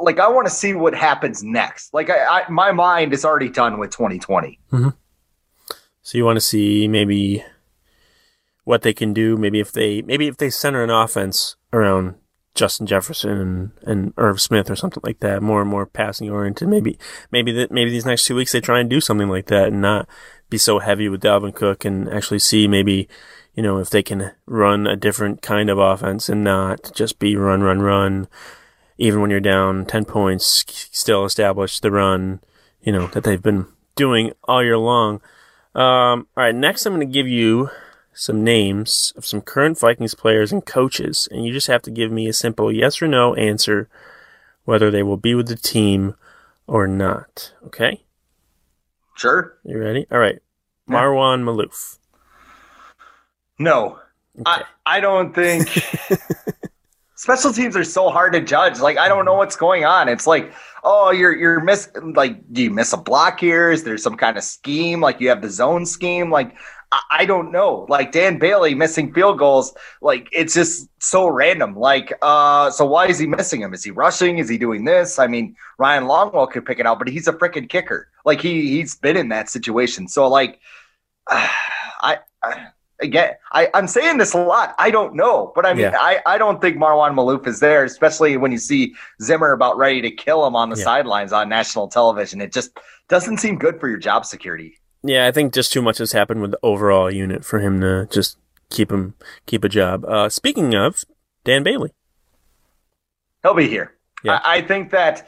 Like 0.00 0.18
I 0.18 0.28
want 0.28 0.48
to 0.48 0.52
see 0.52 0.74
what 0.74 0.92
happens 0.92 1.44
next. 1.44 1.94
Like 1.94 2.10
I, 2.10 2.40
I 2.40 2.48
my 2.50 2.72
mind 2.72 3.12
is 3.12 3.24
already 3.24 3.48
done 3.48 3.78
with 3.78 3.90
2020. 3.90 4.58
So 6.02 6.18
you 6.18 6.24
want 6.24 6.36
to 6.36 6.40
see 6.40 6.88
maybe 6.88 7.44
what 8.64 8.82
they 8.82 8.92
can 8.92 9.12
do. 9.12 9.36
Maybe 9.36 9.60
if 9.60 9.72
they 9.72 10.02
maybe 10.02 10.28
if 10.28 10.36
they 10.36 10.50
center 10.50 10.82
an 10.82 10.90
offense 10.90 11.56
around 11.72 12.14
Justin 12.54 12.86
Jefferson 12.86 13.30
and, 13.30 13.70
and 13.82 14.14
Irv 14.16 14.40
Smith 14.40 14.70
or 14.70 14.76
something 14.76 15.02
like 15.04 15.20
that, 15.20 15.42
more 15.42 15.60
and 15.60 15.70
more 15.70 15.86
passing 15.86 16.30
oriented. 16.30 16.68
Maybe 16.68 16.98
maybe 17.30 17.52
that 17.52 17.70
maybe 17.70 17.90
these 17.90 18.06
next 18.06 18.24
two 18.24 18.34
weeks 18.34 18.52
they 18.52 18.60
try 18.60 18.80
and 18.80 18.90
do 18.90 19.00
something 19.00 19.28
like 19.28 19.46
that 19.46 19.68
and 19.68 19.80
not 19.80 20.08
be 20.48 20.58
so 20.58 20.78
heavy 20.78 21.08
with 21.08 21.22
Dalvin 21.22 21.54
Cook 21.54 21.84
and 21.84 22.08
actually 22.08 22.40
see 22.40 22.66
maybe 22.66 23.08
you 23.54 23.62
know 23.62 23.78
if 23.78 23.90
they 23.90 24.02
can 24.02 24.32
run 24.46 24.86
a 24.86 24.96
different 24.96 25.42
kind 25.42 25.70
of 25.70 25.78
offense 25.78 26.28
and 26.28 26.42
not 26.42 26.92
just 26.94 27.18
be 27.18 27.36
run 27.36 27.62
run 27.62 27.80
run. 27.80 28.28
Even 28.98 29.20
when 29.20 29.30
you're 29.30 29.40
down 29.40 29.86
ten 29.86 30.04
points, 30.04 30.64
still 30.92 31.24
establish 31.24 31.80
the 31.80 31.90
run. 31.90 32.40
You 32.82 32.92
know 32.92 33.06
that 33.08 33.24
they've 33.24 33.42
been 33.42 33.66
doing 33.94 34.32
all 34.44 34.62
year 34.62 34.78
long. 34.78 35.20
Um, 35.74 36.26
all 36.36 36.44
right, 36.44 36.54
next 36.54 36.84
I'm 36.86 36.94
going 36.94 37.06
to 37.06 37.12
give 37.12 37.28
you 37.28 37.70
some 38.12 38.42
names 38.42 39.12
of 39.16 39.24
some 39.24 39.40
current 39.40 39.78
Vikings 39.78 40.14
players 40.14 40.52
and 40.52 40.64
coaches, 40.64 41.28
and 41.30 41.44
you 41.44 41.52
just 41.52 41.68
have 41.68 41.82
to 41.82 41.90
give 41.90 42.10
me 42.10 42.26
a 42.28 42.32
simple 42.32 42.72
yes 42.72 43.00
or 43.00 43.08
no 43.08 43.34
answer 43.34 43.88
whether 44.64 44.90
they 44.90 45.02
will 45.02 45.16
be 45.16 45.34
with 45.34 45.48
the 45.48 45.56
team 45.56 46.14
or 46.66 46.86
not. 46.86 47.52
Okay? 47.66 48.02
Sure. 49.16 49.56
You 49.64 49.78
ready? 49.78 50.06
All 50.10 50.18
right. 50.18 50.40
Yeah. 50.88 50.94
Marwan 50.94 51.42
Maalouf. 51.42 51.98
No. 53.58 53.98
Okay. 54.38 54.44
I, 54.46 54.64
I 54.86 55.00
don't 55.00 55.34
think 55.34 55.68
special 57.16 57.52
teams 57.52 57.76
are 57.76 57.84
so 57.84 58.10
hard 58.10 58.32
to 58.32 58.40
judge. 58.40 58.80
Like 58.80 58.96
I 58.96 59.08
don't 59.08 59.24
know 59.24 59.34
what's 59.34 59.56
going 59.56 59.84
on. 59.84 60.08
It's 60.08 60.26
like, 60.26 60.52
oh, 60.84 61.10
you're 61.10 61.36
you're 61.36 61.60
miss 61.60 61.90
like 62.14 62.40
do 62.52 62.62
you 62.62 62.70
miss 62.70 62.92
a 62.92 62.96
block 62.96 63.40
here? 63.40 63.70
Is 63.70 63.84
there 63.84 63.98
some 63.98 64.16
kind 64.16 64.36
of 64.36 64.44
scheme? 64.44 65.00
Like 65.00 65.20
you 65.20 65.28
have 65.28 65.42
the 65.42 65.50
zone 65.50 65.86
scheme? 65.86 66.30
Like 66.30 66.56
I, 66.92 67.00
I 67.10 67.24
don't 67.24 67.52
know. 67.52 67.86
Like 67.88 68.12
Dan 68.12 68.38
Bailey 68.38 68.74
missing 68.74 69.12
field 69.12 69.38
goals, 69.38 69.74
like 70.00 70.28
it's 70.32 70.54
just 70.54 70.88
so 70.98 71.28
random. 71.28 71.74
Like, 71.74 72.12
uh, 72.22 72.70
so 72.70 72.84
why 72.86 73.06
is 73.06 73.18
he 73.18 73.26
missing 73.26 73.60
him? 73.60 73.74
Is 73.74 73.84
he 73.84 73.90
rushing? 73.90 74.38
Is 74.38 74.48
he 74.48 74.58
doing 74.58 74.84
this? 74.84 75.18
I 75.18 75.26
mean, 75.26 75.56
Ryan 75.78 76.04
Longwell 76.04 76.50
could 76.50 76.66
pick 76.66 76.78
it 76.78 76.86
out, 76.86 76.98
but 76.98 77.08
he's 77.08 77.28
a 77.28 77.32
freaking 77.32 77.68
kicker. 77.68 78.08
Like 78.24 78.40
he 78.40 78.70
he's 78.70 78.96
been 78.96 79.16
in 79.16 79.28
that 79.28 79.48
situation. 79.48 80.08
So 80.08 80.28
like 80.28 80.60
I, 81.28 82.18
I 82.42 82.68
again, 83.00 83.32
I, 83.52 83.68
I'm 83.74 83.86
saying 83.86 84.18
this 84.18 84.32
a 84.34 84.38
lot. 84.38 84.74
I 84.78 84.90
don't 84.90 85.14
know, 85.14 85.52
but 85.54 85.64
I 85.66 85.72
mean, 85.72 85.82
Yeah. 85.82 85.96
I, 85.98 86.20
I 86.26 86.38
don't 86.38 86.60
think 86.60 86.76
Marwan 86.76 87.14
Maalouf 87.14 87.46
is 87.46 87.60
there, 87.60 87.84
especially 87.84 88.36
when 88.36 88.52
you 88.52 88.58
see 88.58 88.94
Zimmer 89.22 89.52
about 89.52 89.76
ready 89.76 90.00
to 90.02 90.10
kill 90.10 90.46
him 90.46 90.54
on 90.56 90.70
the 90.70 90.76
Yeah. 90.76 90.84
sidelines 90.84 91.32
on 91.32 91.48
national 91.48 91.88
television. 91.88 92.40
It 92.40 92.52
just 92.52 92.78
doesn't 93.08 93.38
seem 93.38 93.56
good 93.58 93.80
for 93.80 93.88
your 93.88 93.98
job 93.98 94.24
security. 94.26 94.76
Yeah, 95.02 95.26
I 95.26 95.32
think 95.32 95.52
just 95.54 95.72
too 95.72 95.80
much 95.82 95.98
has 95.98 96.12
happened 96.12 96.42
with 96.42 96.50
the 96.50 96.58
overall 96.62 97.10
unit 97.10 97.44
for 97.44 97.58
him 97.60 97.80
to 97.80 98.06
just 98.10 98.38
keep 98.68 98.92
him 98.92 99.14
keep 99.46 99.64
a 99.64 99.68
job. 99.68 100.04
Uh, 100.04 100.28
speaking 100.28 100.74
of 100.74 101.04
Dan 101.44 101.62
Bailey, 101.62 101.90
He'll 103.42 103.54
be 103.54 103.68
here. 103.68 103.94
Yeah. 104.22 104.40
I, 104.44 104.56
I 104.58 104.62
think 104.62 104.90
that. 104.90 105.26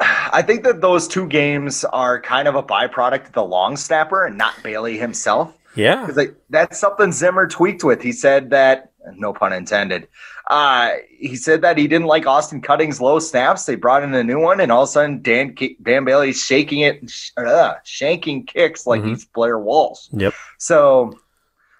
I 0.00 0.42
think 0.42 0.64
that 0.64 0.80
those 0.80 1.06
two 1.06 1.26
games 1.28 1.84
are 1.84 2.20
kind 2.20 2.48
of 2.48 2.54
a 2.56 2.62
byproduct 2.62 3.26
of 3.26 3.32
the 3.32 3.44
long 3.44 3.76
snapper 3.76 4.26
and 4.26 4.36
not 4.36 4.54
Bailey 4.62 4.98
himself. 4.98 5.56
Yeah, 5.74 6.00
because 6.02 6.16
like, 6.16 6.34
that's 6.50 6.78
something 6.78 7.12
Zimmer 7.12 7.46
tweaked 7.46 7.84
with. 7.84 8.02
He 8.02 8.12
said 8.12 8.50
that, 8.50 8.92
no 9.16 9.32
pun 9.32 9.52
intended. 9.52 10.08
Uh, 10.50 10.90
he 11.18 11.36
said 11.36 11.62
that 11.62 11.78
he 11.78 11.86
didn't 11.86 12.08
like 12.08 12.26
Austin 12.26 12.60
Cutting's 12.60 13.00
low 13.00 13.18
snaps. 13.20 13.64
They 13.64 13.76
brought 13.76 14.02
in 14.02 14.12
a 14.14 14.24
new 14.24 14.40
one, 14.40 14.60
and 14.60 14.70
all 14.72 14.82
of 14.82 14.88
a 14.88 14.92
sudden 14.92 15.22
Dan 15.22 15.54
Dan 15.82 16.04
Bailey's 16.04 16.42
shaking 16.42 16.80
it, 16.80 17.02
uh, 17.36 17.74
shanking 17.84 18.46
kicks 18.46 18.86
like 18.86 19.02
Mhm. 19.02 19.08
he's 19.10 19.24
Blair 19.24 19.58
Walsh. 19.58 20.08
yep. 20.12 20.34
So 20.58 21.18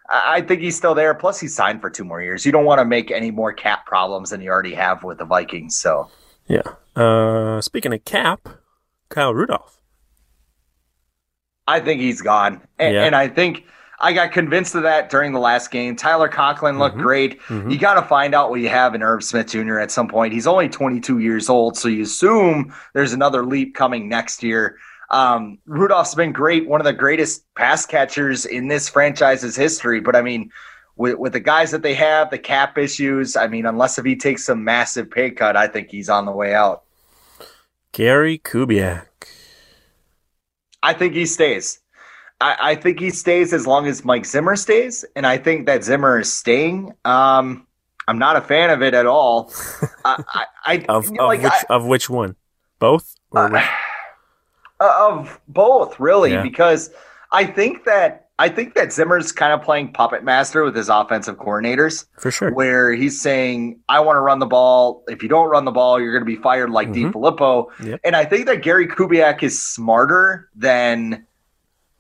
I 0.08 0.36
I 0.36 0.40
think 0.42 0.60
he's 0.60 0.76
still 0.76 0.94
there. 0.94 1.12
Plus, 1.14 1.40
he's 1.40 1.54
signed 1.54 1.80
for 1.80 1.90
two 1.90 2.04
more 2.04 2.22
years. 2.22 2.46
You 2.46 2.52
don't 2.52 2.64
want 2.64 2.78
to 2.80 2.84
make 2.84 3.10
any 3.10 3.30
more 3.30 3.52
cap 3.52 3.84
problems 3.86 4.30
than 4.30 4.40
you 4.40 4.50
already 4.50 4.74
have 4.74 5.02
with 5.04 5.18
the 5.18 5.24
Vikings. 5.24 5.76
So 5.78 6.08
Yeah. 6.46 6.62
Uh, 6.96 7.60
speaking 7.60 7.92
of 7.92 8.04
Cap, 8.04 8.48
Kyle 9.08 9.32
Rudolph. 9.34 9.78
I 11.66 11.80
think 11.80 12.00
he's 12.00 12.20
gone, 12.20 12.60
and, 12.78 12.94
Yeah. 12.94 13.04
and 13.04 13.14
I 13.16 13.28
think. 13.28 13.64
I 14.04 14.12
got 14.12 14.32
convinced 14.32 14.74
of 14.74 14.82
that 14.82 15.10
during 15.10 15.32
the 15.32 15.38
last 15.38 15.70
game. 15.70 15.94
Tyler 15.94 16.28
Conklin 16.28 16.78
looked 16.78 16.96
Mhm. 16.96 17.02
great. 17.02 17.40
Mhm. 17.42 17.70
You 17.70 17.78
got 17.78 17.94
to 17.94 18.02
find 18.02 18.34
out 18.34 18.50
what 18.50 18.60
you 18.60 18.68
have 18.68 18.94
in 18.96 19.02
Irv 19.02 19.22
Smith 19.22 19.46
Jr. 19.46 19.78
at 19.78 19.92
some 19.92 20.08
point. 20.08 20.32
He's 20.32 20.46
only 20.48 20.68
22 20.68 21.18
years 21.20 21.48
old, 21.48 21.76
so 21.78 21.86
you 21.88 22.02
assume 22.02 22.74
there's 22.94 23.12
another 23.12 23.44
leap 23.46 23.76
coming 23.76 24.08
next 24.08 24.42
year. 24.42 24.76
Um, 25.10 25.58
Rudolph's 25.66 26.14
been 26.16 26.32
great, 26.32 26.66
one 26.66 26.80
of 26.80 26.84
the 26.84 26.92
greatest 26.92 27.44
pass 27.54 27.86
catchers 27.86 28.44
in 28.44 28.66
this 28.68 28.88
franchise's 28.88 29.54
history. 29.54 30.00
But 30.00 30.16
I 30.16 30.22
mean, 30.22 30.50
with, 30.96 31.16
with 31.18 31.32
the 31.34 31.40
guys 31.40 31.70
that 31.70 31.82
they 31.82 31.94
have, 31.94 32.30
the 32.30 32.38
cap 32.38 32.76
issues, 32.78 33.36
I 33.36 33.46
mean, 33.46 33.66
unless 33.66 33.98
if 33.98 34.04
he 34.04 34.16
takes 34.16 34.44
some 34.44 34.64
massive 34.64 35.10
pay 35.10 35.30
cut, 35.30 35.56
I 35.56 35.68
think 35.68 35.90
he's 35.90 36.08
on 36.08 36.26
the 36.26 36.32
way 36.32 36.54
out. 36.54 36.82
Gary 37.92 38.38
Kubiak. 38.38 39.06
I 40.82 40.92
think 40.92 41.14
he 41.14 41.26
stays. 41.26 41.78
I, 42.42 42.56
I 42.72 42.74
think 42.74 42.98
he 42.98 43.10
stays 43.10 43.52
as 43.52 43.66
long 43.66 43.86
as 43.86 44.04
Mike 44.04 44.26
Zimmer 44.26 44.56
stays, 44.56 45.04
and 45.16 45.26
I 45.26 45.38
think 45.38 45.66
that 45.66 45.84
Zimmer 45.84 46.18
is 46.18 46.32
staying. 46.32 46.92
Um, 47.04 47.66
I'm 48.08 48.18
not 48.18 48.36
a 48.36 48.40
fan 48.40 48.70
of 48.70 48.82
it 48.82 48.94
at 48.94 49.06
all. 49.06 49.52
I, 50.04 50.44
I, 50.66 50.84
Of, 50.88 51.06
you 51.06 51.12
know, 51.12 51.24
of 51.24 51.28
like, 51.28 51.42
which 51.42 51.64
of 51.70 51.86
which 51.86 52.10
one? 52.10 52.34
Both? 52.78 53.14
Or 53.30 53.48
which- 53.48 53.62
Uh, 54.80 55.10
of 55.12 55.40
both, 55.46 56.00
really, 56.00 56.32
Yeah. 56.32 56.42
because 56.42 56.90
I 57.30 57.44
think 57.44 57.84
that 57.84 58.18
I 58.40 58.48
think 58.48 58.74
that 58.74 58.92
Zimmer's 58.92 59.30
kind 59.30 59.52
of 59.52 59.62
playing 59.62 59.92
puppet 59.92 60.24
master 60.24 60.64
with 60.64 60.74
his 60.74 60.88
offensive 60.88 61.36
coordinators, 61.36 62.06
for 62.18 62.32
sure. 62.32 62.52
where 62.52 62.92
he's 62.92 63.20
saying, 63.20 63.78
"I 63.88 64.00
want 64.00 64.16
to 64.16 64.20
run 64.20 64.40
the 64.40 64.46
ball. 64.46 65.04
If 65.06 65.22
you 65.22 65.28
don't 65.28 65.48
run 65.48 65.64
the 65.64 65.70
ball, 65.70 66.00
you're 66.00 66.10
going 66.12 66.24
to 66.28 66.36
be 66.36 66.42
fired 66.42 66.70
like 66.70 66.88
Mhm. 66.88 67.12
DeFilippo." 67.12 67.66
Yep. 67.84 68.00
And 68.02 68.16
I 68.16 68.24
think 68.24 68.46
that 68.46 68.62
Gary 68.62 68.88
Kubiak 68.88 69.44
is 69.44 69.64
smarter 69.64 70.48
than 70.56 71.24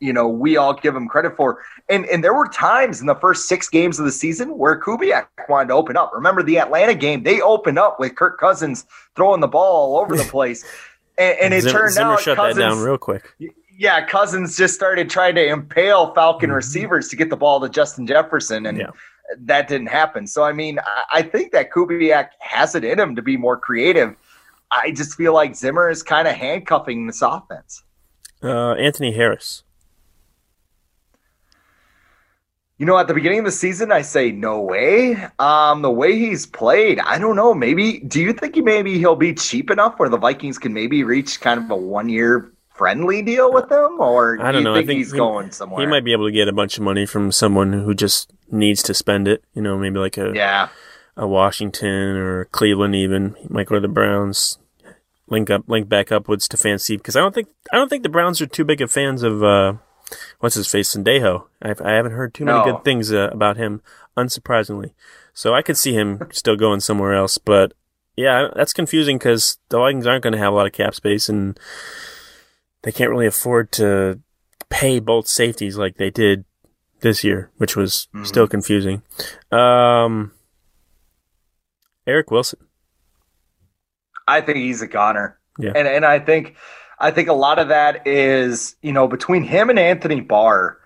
you 0.02 0.12
know 0.12 0.26
we 0.28 0.56
all 0.56 0.74
give 0.74 0.94
him 0.96 1.06
credit 1.08 1.36
for. 1.36 1.62
And 1.88 2.04
and 2.06 2.22
there 2.24 2.34
were 2.34 2.48
times 2.48 3.00
in 3.00 3.06
the 3.06 3.14
first 3.14 3.48
six 3.48 3.68
games 3.68 3.98
of 3.98 4.04
the 4.04 4.12
season 4.12 4.58
where 4.58 4.78
Kubiak 4.80 5.26
wanted 5.48 5.68
to 5.68 5.74
open 5.74 5.96
up. 5.96 6.10
Remember 6.14 6.42
the 6.42 6.58
Atlanta 6.58 6.94
game? 6.94 7.22
They 7.22 7.40
opened 7.40 7.78
up 7.78 7.98
with 8.00 8.14
Kirk 8.16 8.38
Cousins 8.38 8.84
throwing 9.16 9.40
the 9.40 9.48
ball 9.48 9.94
all 9.94 10.00
over 10.02 10.16
the 10.16 10.24
place. 10.30 10.64
And, 11.18 11.38
and 11.40 11.54
it 11.54 11.62
Zimmer, 11.62 11.78
turned 11.78 11.92
Zimmer 11.94 12.12
out 12.14 12.20
shut 12.20 12.36
Cousins, 12.36 12.56
that 12.56 12.68
down 12.70 12.80
real 12.80 12.98
quick. 12.98 13.34
yeah, 13.78 14.04
Cousins 14.06 14.56
just 14.56 14.74
started 14.74 15.08
trying 15.10 15.34
to 15.36 15.46
impale 15.46 16.12
Falcon 16.14 16.50
Mhm. 16.50 16.54
receivers 16.56 17.08
to 17.08 17.16
get 17.16 17.30
the 17.30 17.36
ball 17.36 17.60
to 17.60 17.68
Justin 17.68 18.06
Jefferson, 18.06 18.66
and 18.66 18.78
Yeah. 18.78 18.90
that 19.38 19.68
didn't 19.68 19.88
happen. 19.88 20.26
So, 20.26 20.42
I 20.42 20.52
mean, 20.52 20.78
I, 20.80 21.18
I 21.18 21.22
think 21.22 21.52
that 21.52 21.70
Kubiak 21.70 22.30
has 22.40 22.74
it 22.74 22.82
in 22.84 22.98
him 22.98 23.14
to 23.16 23.22
be 23.22 23.36
more 23.36 23.56
creative. 23.58 24.16
I 24.72 24.90
just 24.90 25.14
feel 25.16 25.34
like 25.34 25.54
Zimmer 25.54 25.90
is 25.90 26.02
kind 26.02 26.26
of 26.26 26.34
handcuffing 26.34 27.06
this 27.06 27.20
offense. 27.22 27.82
Uh, 28.42 28.72
Anthony 28.72 29.12
Harris. 29.12 29.62
You 32.82 32.86
know, 32.86 32.98
at 32.98 33.06
the 33.06 33.14
beginning 33.14 33.38
of 33.38 33.44
the 33.44 33.52
season, 33.52 33.92
I 33.92 34.02
say 34.02 34.32
no 34.32 34.60
way. 34.60 35.14
Um, 35.38 35.82
the 35.82 35.90
way 35.92 36.18
he's 36.18 36.46
played, 36.46 36.98
I 36.98 37.16
don't 37.16 37.36
know. 37.36 37.54
Maybe 37.54 38.00
do 38.00 38.20
you 38.20 38.32
think 38.32 38.56
he 38.56 38.60
maybe 38.60 38.98
he'll 38.98 39.14
be 39.14 39.34
cheap 39.34 39.70
enough 39.70 40.00
where 40.00 40.08
the 40.08 40.16
Vikings 40.16 40.58
can 40.58 40.74
maybe 40.74 41.04
reach 41.04 41.40
kind 41.40 41.62
of 41.62 41.70
a 41.70 41.76
one 41.76 42.08
year 42.08 42.52
friendly 42.74 43.22
deal 43.22 43.52
with 43.52 43.70
him, 43.70 44.00
or 44.00 44.36
I 44.40 44.50
don't 44.50 44.54
do 44.54 44.58
you 44.58 44.64
know. 44.64 44.74
think 44.74 44.84
I 44.84 44.86
think 44.88 44.98
he's 44.98 45.12
he, 45.12 45.16
going 45.16 45.52
somewhere? 45.52 45.80
He 45.80 45.86
might 45.86 46.04
be 46.04 46.10
able 46.10 46.26
to 46.26 46.32
get 46.32 46.48
a 46.48 46.52
bunch 46.52 46.76
of 46.76 46.82
money 46.82 47.06
from 47.06 47.30
someone 47.30 47.72
who 47.72 47.94
just 47.94 48.32
needs 48.50 48.82
to 48.82 48.94
spend 48.94 49.28
it. 49.28 49.44
You 49.54 49.62
know, 49.62 49.78
maybe 49.78 50.00
like 50.00 50.18
a 50.18 50.32
yeah, 50.34 50.70
a 51.16 51.28
Washington 51.28 52.16
or 52.16 52.46
Cleveland 52.46 52.96
even. 52.96 53.36
He 53.38 53.46
might 53.48 53.68
go 53.68 53.76
to 53.76 53.80
the 53.80 53.86
Browns. 53.86 54.58
Link 55.28 55.50
up, 55.50 55.68
link 55.68 55.88
back 55.88 56.10
up 56.10 56.26
with 56.26 56.40
Stefanski 56.40 56.96
because 56.96 57.14
I 57.14 57.20
don't 57.20 57.32
think 57.32 57.46
I 57.72 57.76
don't 57.76 57.88
think 57.88 58.02
the 58.02 58.08
Browns 58.08 58.42
are 58.42 58.46
too 58.46 58.64
big 58.64 58.80
of 58.80 58.90
fans 58.90 59.22
of 59.22 59.44
uh, 59.44 59.74
what's 60.40 60.54
his 60.54 60.68
face 60.70 60.94
Sendejo. 60.94 61.46
I've, 61.60 61.80
I 61.80 61.92
haven't 61.92 62.12
heard 62.12 62.34
too 62.34 62.44
many 62.44 62.58
No. 62.58 62.64
good 62.64 62.84
things 62.84 63.12
uh, 63.12 63.28
about 63.32 63.56
him, 63.56 63.82
unsurprisingly. 64.16 64.92
So 65.34 65.54
I 65.54 65.62
could 65.62 65.76
see 65.76 65.92
him 65.94 66.20
still 66.32 66.56
going 66.56 66.80
somewhere 66.80 67.14
else. 67.14 67.38
But 67.38 67.72
yeah, 68.16 68.48
that's 68.54 68.72
confusing 68.72 69.18
because 69.18 69.58
the 69.70 69.78
Vikings 69.78 70.06
aren't 70.06 70.22
going 70.22 70.32
to 70.34 70.38
have 70.38 70.52
a 70.52 70.56
lot 70.56 70.66
of 70.66 70.72
cap 70.72 70.94
space 70.94 71.28
and 71.28 71.58
they 72.82 72.92
can't 72.92 73.10
really 73.10 73.26
afford 73.26 73.72
to 73.72 74.20
pay 74.68 74.98
both 75.00 75.28
safeties 75.28 75.76
like 75.78 75.96
they 75.96 76.10
did 76.10 76.44
this 77.00 77.24
year, 77.24 77.50
which 77.56 77.76
was 77.76 78.08
Mhm. 78.14 78.26
still 78.26 78.46
confusing. 78.46 79.02
Um, 79.50 80.32
Eric 82.06 82.30
Wilson. 82.30 82.58
I 84.28 84.40
think 84.40 84.58
he's 84.58 84.82
a 84.82 84.86
goner. 84.86 85.38
Yeah. 85.58 85.72
And 85.74 85.86
and 85.88 86.04
I 86.04 86.18
think 86.18 86.56
I 87.02 87.10
think 87.10 87.28
a 87.28 87.32
lot 87.34 87.58
of 87.58 87.68
that 87.68 88.06
is, 88.06 88.76
you 88.80 88.92
know, 88.92 89.06
between 89.08 89.42
him 89.42 89.68
and 89.68 89.78
Anthony 89.78 90.20
Barr, 90.20 90.78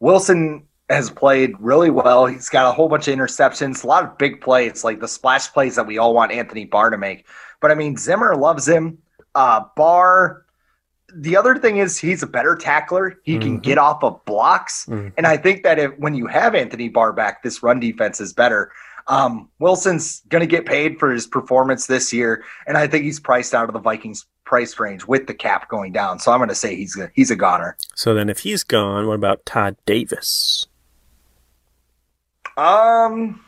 Wilson 0.00 0.64
has 0.88 1.10
played 1.10 1.52
really 1.60 1.90
well. 1.90 2.24
He's 2.26 2.48
got 2.48 2.66
a 2.66 2.72
whole 2.72 2.88
bunch 2.88 3.06
of 3.06 3.14
interceptions, 3.14 3.84
a 3.84 3.86
lot 3.86 4.02
of 4.04 4.16
big 4.16 4.40
plays, 4.40 4.82
like 4.82 5.00
the 5.00 5.06
splash 5.08 5.52
plays 5.52 5.76
that 5.76 5.86
we 5.86 5.98
all 5.98 6.14
want 6.14 6.32
Anthony 6.32 6.64
Barr 6.64 6.88
to 6.90 6.96
make. 6.98 7.26
But 7.60 7.70
I 7.70 7.74
mean, 7.74 7.96
Zimmer 7.96 8.34
loves 8.34 8.66
him. 8.66 8.98
Uh 9.34 9.60
Barr 9.76 10.44
the 11.14 11.36
other 11.36 11.56
thing 11.56 11.78
is 11.78 11.96
he's 11.98 12.22
a 12.22 12.26
better 12.26 12.54
tackler. 12.54 13.16
He 13.22 13.38
can 13.38 13.58
Mhm. 13.58 13.62
get 13.62 13.78
off 13.78 14.04
of 14.04 14.22
blocks. 14.26 14.84
Mhm. 14.86 15.12
And 15.16 15.26
I 15.26 15.38
think 15.38 15.62
that 15.62 15.78
if 15.78 15.92
when 15.98 16.14
you 16.14 16.26
have 16.26 16.54
Anthony 16.54 16.88
Barr 16.88 17.12
back, 17.14 17.42
this 17.42 17.62
run 17.62 17.80
defense 17.80 18.20
is 18.20 18.32
better. 18.34 18.70
Um, 19.08 19.48
Wilson's 19.58 20.20
going 20.28 20.40
to 20.40 20.46
get 20.46 20.66
paid 20.66 20.98
for 20.98 21.10
his 21.10 21.26
performance 21.26 21.86
this 21.86 22.12
year, 22.12 22.44
and 22.66 22.76
I 22.76 22.86
think 22.86 23.04
he's 23.04 23.18
priced 23.18 23.54
out 23.54 23.68
of 23.68 23.72
the 23.72 23.80
Vikings 23.80 24.26
price 24.44 24.78
range 24.78 25.06
with 25.06 25.26
the 25.26 25.34
cap 25.34 25.68
going 25.68 25.92
down. 25.92 26.18
So 26.18 26.30
I'm 26.30 26.38
going 26.38 26.48
to 26.50 26.54
say 26.54 26.76
he's 26.76 26.96
a, 26.98 27.10
he's 27.14 27.30
a 27.30 27.36
goner. 27.36 27.76
So 27.94 28.14
then, 28.14 28.28
if 28.28 28.40
he's 28.40 28.62
gone, 28.64 29.06
what 29.06 29.14
about 29.14 29.46
Todd 29.46 29.76
Davis? 29.86 30.66
Um, 32.58 33.42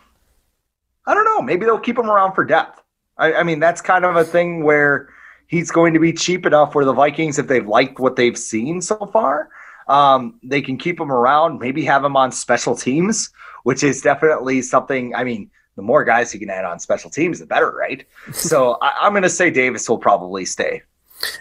I 1.07 1.15
don't 1.15 1.25
know. 1.25 1.43
Maybe 1.43 1.67
they'll 1.67 1.79
keep 1.79 1.99
him 1.99 2.11
around 2.11 2.35
for 2.35 2.45
depth. 2.45 2.81
I, 3.19 3.35
I 3.35 3.43
mean, 3.43 3.61
that's 3.61 3.81
kind 3.81 4.05
of 4.05 4.17
a 4.17 4.25
thing 4.25 4.63
where 4.63 5.09
he's 5.47 5.71
going 5.71 5.93
to 5.95 6.01
be 6.01 6.13
cheap 6.13 6.47
enough 6.47 6.75
where 6.75 6.85
the 6.85 6.93
Vikings, 6.93 7.39
if 7.39 7.49
they've 7.49 7.67
liked 7.67 7.99
what 7.99 8.17
they've 8.17 8.39
seen 8.39 8.81
so 8.81 8.97
far, 9.13 9.51
um, 9.89 10.39
they 10.43 10.63
can 10.63 10.77
keep 10.79 11.01
him 11.01 11.11
around. 11.13 11.59
Maybe 11.59 11.85
have 11.85 12.05
him 12.05 12.17
on 12.17 12.33
special 12.33 12.75
teams, 12.77 13.31
which 13.65 13.83
is 13.83 14.01
definitely 14.03 14.63
something. 14.63 15.15
I 15.15 15.25
mean, 15.25 15.51
the 15.77 15.83
more 15.83 16.05
guys 16.05 16.33
you 16.35 16.41
can 16.41 16.51
add 16.51 16.65
on 16.65 16.79
special 16.79 17.11
teams, 17.11 17.39
the 17.41 17.47
better, 17.47 17.71
right? 17.73 18.07
so 18.33 18.79
I, 18.83 18.93
I'm 19.03 19.13
going 19.13 19.23
to 19.23 19.29
say 19.29 19.51
Davis 19.51 19.89
will 19.89 19.99
probably 19.99 20.45
stay. 20.45 20.83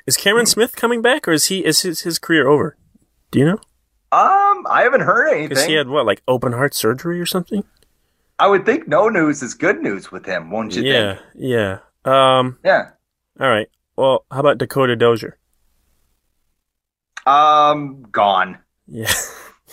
Is 0.06 0.18
Cameron 0.18 0.46
Smith 0.46 0.76
coming 0.76 1.02
back, 1.02 1.28
or 1.28 1.32
is 1.32 1.46
he 1.46 1.64
is 1.66 1.82
his, 1.82 2.02
his 2.02 2.20
career 2.20 2.48
over? 2.48 2.76
Do 3.32 3.40
you 3.40 3.46
know? 3.46 3.60
Um, 4.12 4.66
I 4.70 4.82
haven't 4.84 5.02
heard 5.02 5.30
anything. 5.30 5.50
Because 5.50 5.66
he 5.66 5.74
had 5.74 5.88
what, 5.88 6.06
like 6.06 6.22
open 6.28 6.52
heart 6.52 6.74
surgery 6.74 7.22
or 7.22 7.26
something? 7.26 7.64
I 8.40 8.48
would 8.48 8.66
think 8.66 8.88
no 8.88 9.08
news 9.10 9.44
is 9.44 9.54
good 9.54 9.82
news 9.82 10.12
with 10.12 10.26
him, 10.26 10.50
won't 10.50 10.76
you 10.76 10.84
Yeah, 10.84 11.16
think? 11.16 11.26
yeah. 11.36 11.80
Um. 12.06 12.58
Yeah. 12.64 12.90
All 13.40 13.50
right. 13.50 13.68
Well, 13.96 14.26
how 14.32 14.40
about 14.40 14.58
Dakota 14.58 14.96
Dozier? 14.96 15.38
Um, 17.26 18.04
gone. 18.12 18.58
Yeah, 18.88 19.12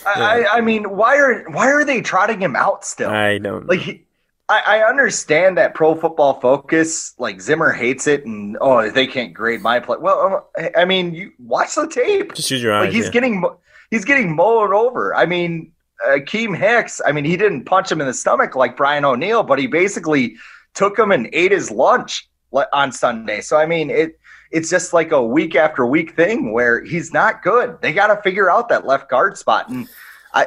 I, 0.07 0.13
I 0.17 0.57
I 0.57 0.61
mean, 0.61 0.85
why 0.97 1.17
are 1.17 1.49
why 1.51 1.71
are 1.71 1.85
they 1.85 2.01
trotting 2.01 2.41
him 2.41 2.57
out 2.57 2.85
still? 2.85 3.11
I 3.11 3.39
don't. 3.39 3.67
like, 3.67 3.81
he, 3.81 4.07
I, 4.49 4.63
I 4.67 4.89
understand 4.89 5.59
that 5.59 5.75
Pro 5.75 5.95
Football 5.95 6.41
Focus, 6.41 7.15
like 7.19 7.41
Zimmer 7.41 7.73
hates 7.73 8.07
it, 8.07 8.25
and 8.25 8.57
oh, 8.61 8.89
they 8.91 9.07
can't 9.07 9.35
grade 9.35 9.61
my 9.61 9.81
play. 9.81 9.97
Well, 9.99 10.47
um, 10.57 10.71
I 10.77 10.85
mean, 10.85 11.15
you 11.15 11.33
watch 11.39 11.75
the 11.75 11.89
tape. 11.89 12.35
just 12.35 12.51
use 12.51 12.63
your 12.63 12.73
eyes. 12.73 12.87
Like 12.87 12.95
he's 12.95 13.07
yeah. 13.07 13.11
getting 13.11 13.45
he's 13.91 14.05
getting 14.05 14.37
mowed 14.37 14.73
over. 14.73 15.15
I 15.17 15.27
mean, 15.27 15.73
uh, 16.07 16.19
Keem 16.19 16.57
Hicks. 16.57 17.01
I 17.05 17.13
mean, 17.13 17.25
he 17.25 17.37
didn't 17.37 17.65
punch 17.65 17.91
him 17.91 18.01
in 18.01 18.07
the 18.07 18.15
stomach 18.15 18.55
like 18.55 18.77
Brian 18.77 19.05
O'Neill, 19.05 19.43
but 19.43 19.59
he 19.59 19.67
basically 19.67 20.37
took 20.75 20.97
him 20.97 21.11
and 21.11 21.29
ate 21.33 21.51
his 21.51 21.71
lunch 21.71 22.29
on 22.73 22.93
Sunday. 22.93 23.41
So 23.41 23.57
I 23.57 23.67
mean, 23.67 23.91
it 23.91 24.19
it's 24.57 24.71
just 24.71 24.93
like 24.95 25.13
a 25.13 25.23
week 25.23 25.55
after 25.55 25.85
week 25.85 26.17
thing 26.17 26.53
where 26.53 26.83
he's 26.83 27.13
not 27.13 27.43
good. 27.43 27.79
They 27.83 27.93
got 27.93 28.07
to 28.09 28.21
figure 28.23 28.51
out 28.51 28.71
that 28.71 28.87
left 28.87 29.11
guard 29.11 29.37
spot, 29.37 29.69
and 29.69 29.87
I 30.33 30.47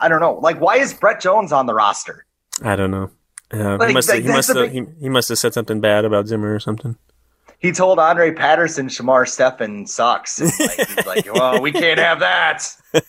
I 0.00 0.08
don't 0.08 0.20
know. 0.20 0.34
Like, 0.34 0.60
why 0.60 0.76
is 0.76 0.92
Brett 0.92 1.20
Jones 1.20 1.52
on 1.52 1.64
the 1.66 1.72
roster? 1.74 2.26
I 2.62 2.76
don't 2.76 2.90
know. 2.90 3.10
Uh, 3.52 3.76
Like, 3.78 3.88
he 3.88 3.94
must 3.94 4.08
like, 4.08 4.22
he 4.22 4.28
must 4.28 4.48
have, 4.48 4.70
he, 4.70 4.84
he 5.00 5.08
must 5.08 5.28
have 5.30 5.38
said 5.38 5.54
something 5.54 5.80
bad 5.80 6.04
about 6.04 6.26
Zimmer 6.26 6.54
or 6.54 6.60
something. 6.60 6.96
He 7.58 7.72
told 7.72 7.98
Andre 7.98 8.32
Patterson 8.32 8.88
Shamar 8.88 9.26
Stephen 9.26 9.86
sucks. 9.86 10.38
Like, 10.40 10.52
he's 10.88 11.06
like, 11.12 11.32
well, 11.32 11.62
we 11.62 11.72
can't 11.72 11.98
have 11.98 12.20
that. 12.20 12.62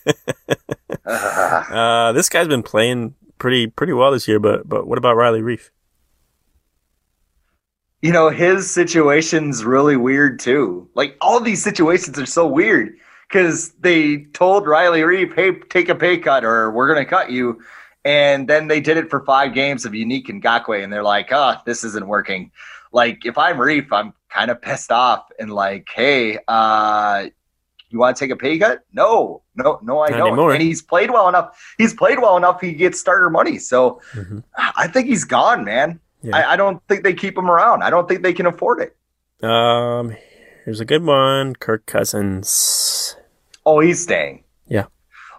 Uh, 1.06 2.12
this 2.12 2.28
guy's 2.28 2.48
been 2.48 2.62
playing 2.62 3.14
pretty 3.38 3.66
pretty 3.66 3.94
well 3.94 4.12
this 4.12 4.28
year, 4.28 4.38
but 4.38 4.68
but 4.68 4.86
what 4.86 4.98
about 4.98 5.16
Riley 5.16 5.40
Reiff? 5.40 5.70
You 8.00 8.12
know, 8.12 8.28
his 8.30 8.70
situation's 8.70 9.64
really 9.64 9.96
weird 9.96 10.38
too. 10.38 10.88
Like 10.94 11.16
all 11.20 11.40
these 11.40 11.62
situations 11.62 12.18
are 12.18 12.26
so 12.26 12.46
weird 12.46 12.96
because 13.28 13.70
they 13.80 14.18
told 14.34 14.66
Riley 14.68 15.00
Reiff, 15.00 15.34
"Hey, 15.34 15.52
take 15.68 15.88
a 15.88 15.94
pay 15.94 16.16
cut, 16.18 16.44
or 16.44 16.70
we're 16.70 16.86
gonna 16.88 17.04
cut 17.04 17.30
you," 17.30 17.60
and 18.04 18.46
then 18.48 18.68
they 18.68 18.80
did 18.80 18.96
it 18.98 19.10
for 19.10 19.24
five 19.24 19.52
games 19.52 19.84
of 19.84 19.92
Yannick 19.92 20.26
Ngakoue, 20.28 20.82
and 20.82 20.92
they're 20.92 21.02
like, 21.02 21.30
"Oh, 21.32 21.56
this 21.66 21.82
isn't 21.82 22.06
working." 22.06 22.52
Like 22.92 23.26
if 23.26 23.36
I'm 23.36 23.56
Reiff, 23.58 23.88
I'm 23.90 24.14
kind 24.30 24.50
of 24.50 24.62
pissed 24.62 24.92
off 24.92 25.26
and 25.38 25.50
like, 25.52 25.88
"Hey, 25.94 26.38
uh." 26.48 27.26
You 27.90 27.98
want 27.98 28.14
to 28.18 28.22
take 28.22 28.30
a 28.30 28.36
pay 28.36 28.58
cut? 28.58 28.82
No, 28.92 29.40
no, 29.54 29.80
no, 29.82 30.00
I 30.02 30.10
Not 30.10 30.18
don't. 30.18 30.26
anymore. 30.26 30.52
And 30.52 30.60
he's 30.60 30.82
played 30.82 31.10
well 31.10 31.26
enough. 31.26 31.58
He's 31.78 31.94
played 31.94 32.18
well 32.18 32.36
enough. 32.36 32.60
He 32.60 32.72
gets 32.72 33.00
starter 33.00 33.30
money. 33.30 33.56
So 33.58 34.02
Mhm. 34.12 34.44
I 34.76 34.88
think 34.88 35.06
he's 35.06 35.24
gone, 35.24 35.64
man. 35.64 35.98
Yeah. 36.22 36.36
I, 36.36 36.52
I 36.52 36.56
don't 36.56 36.82
think 36.88 37.04
they 37.04 37.14
keep 37.14 37.36
him 37.36 37.50
around. 37.50 37.82
I 37.82 37.90
don't 37.90 38.08
think 38.08 38.22
they 38.22 38.32
can 38.32 38.46
afford 38.46 38.80
it. 38.80 38.96
Um, 39.44 40.16
here's 40.64 40.80
a 40.80 40.84
good 40.84 41.04
one. 41.04 41.54
Kirk 41.54 41.86
Cousins. 41.86 43.16
Oh, 43.64 43.80
he's 43.80 44.02
staying. 44.02 44.44
Yeah. 44.66 44.86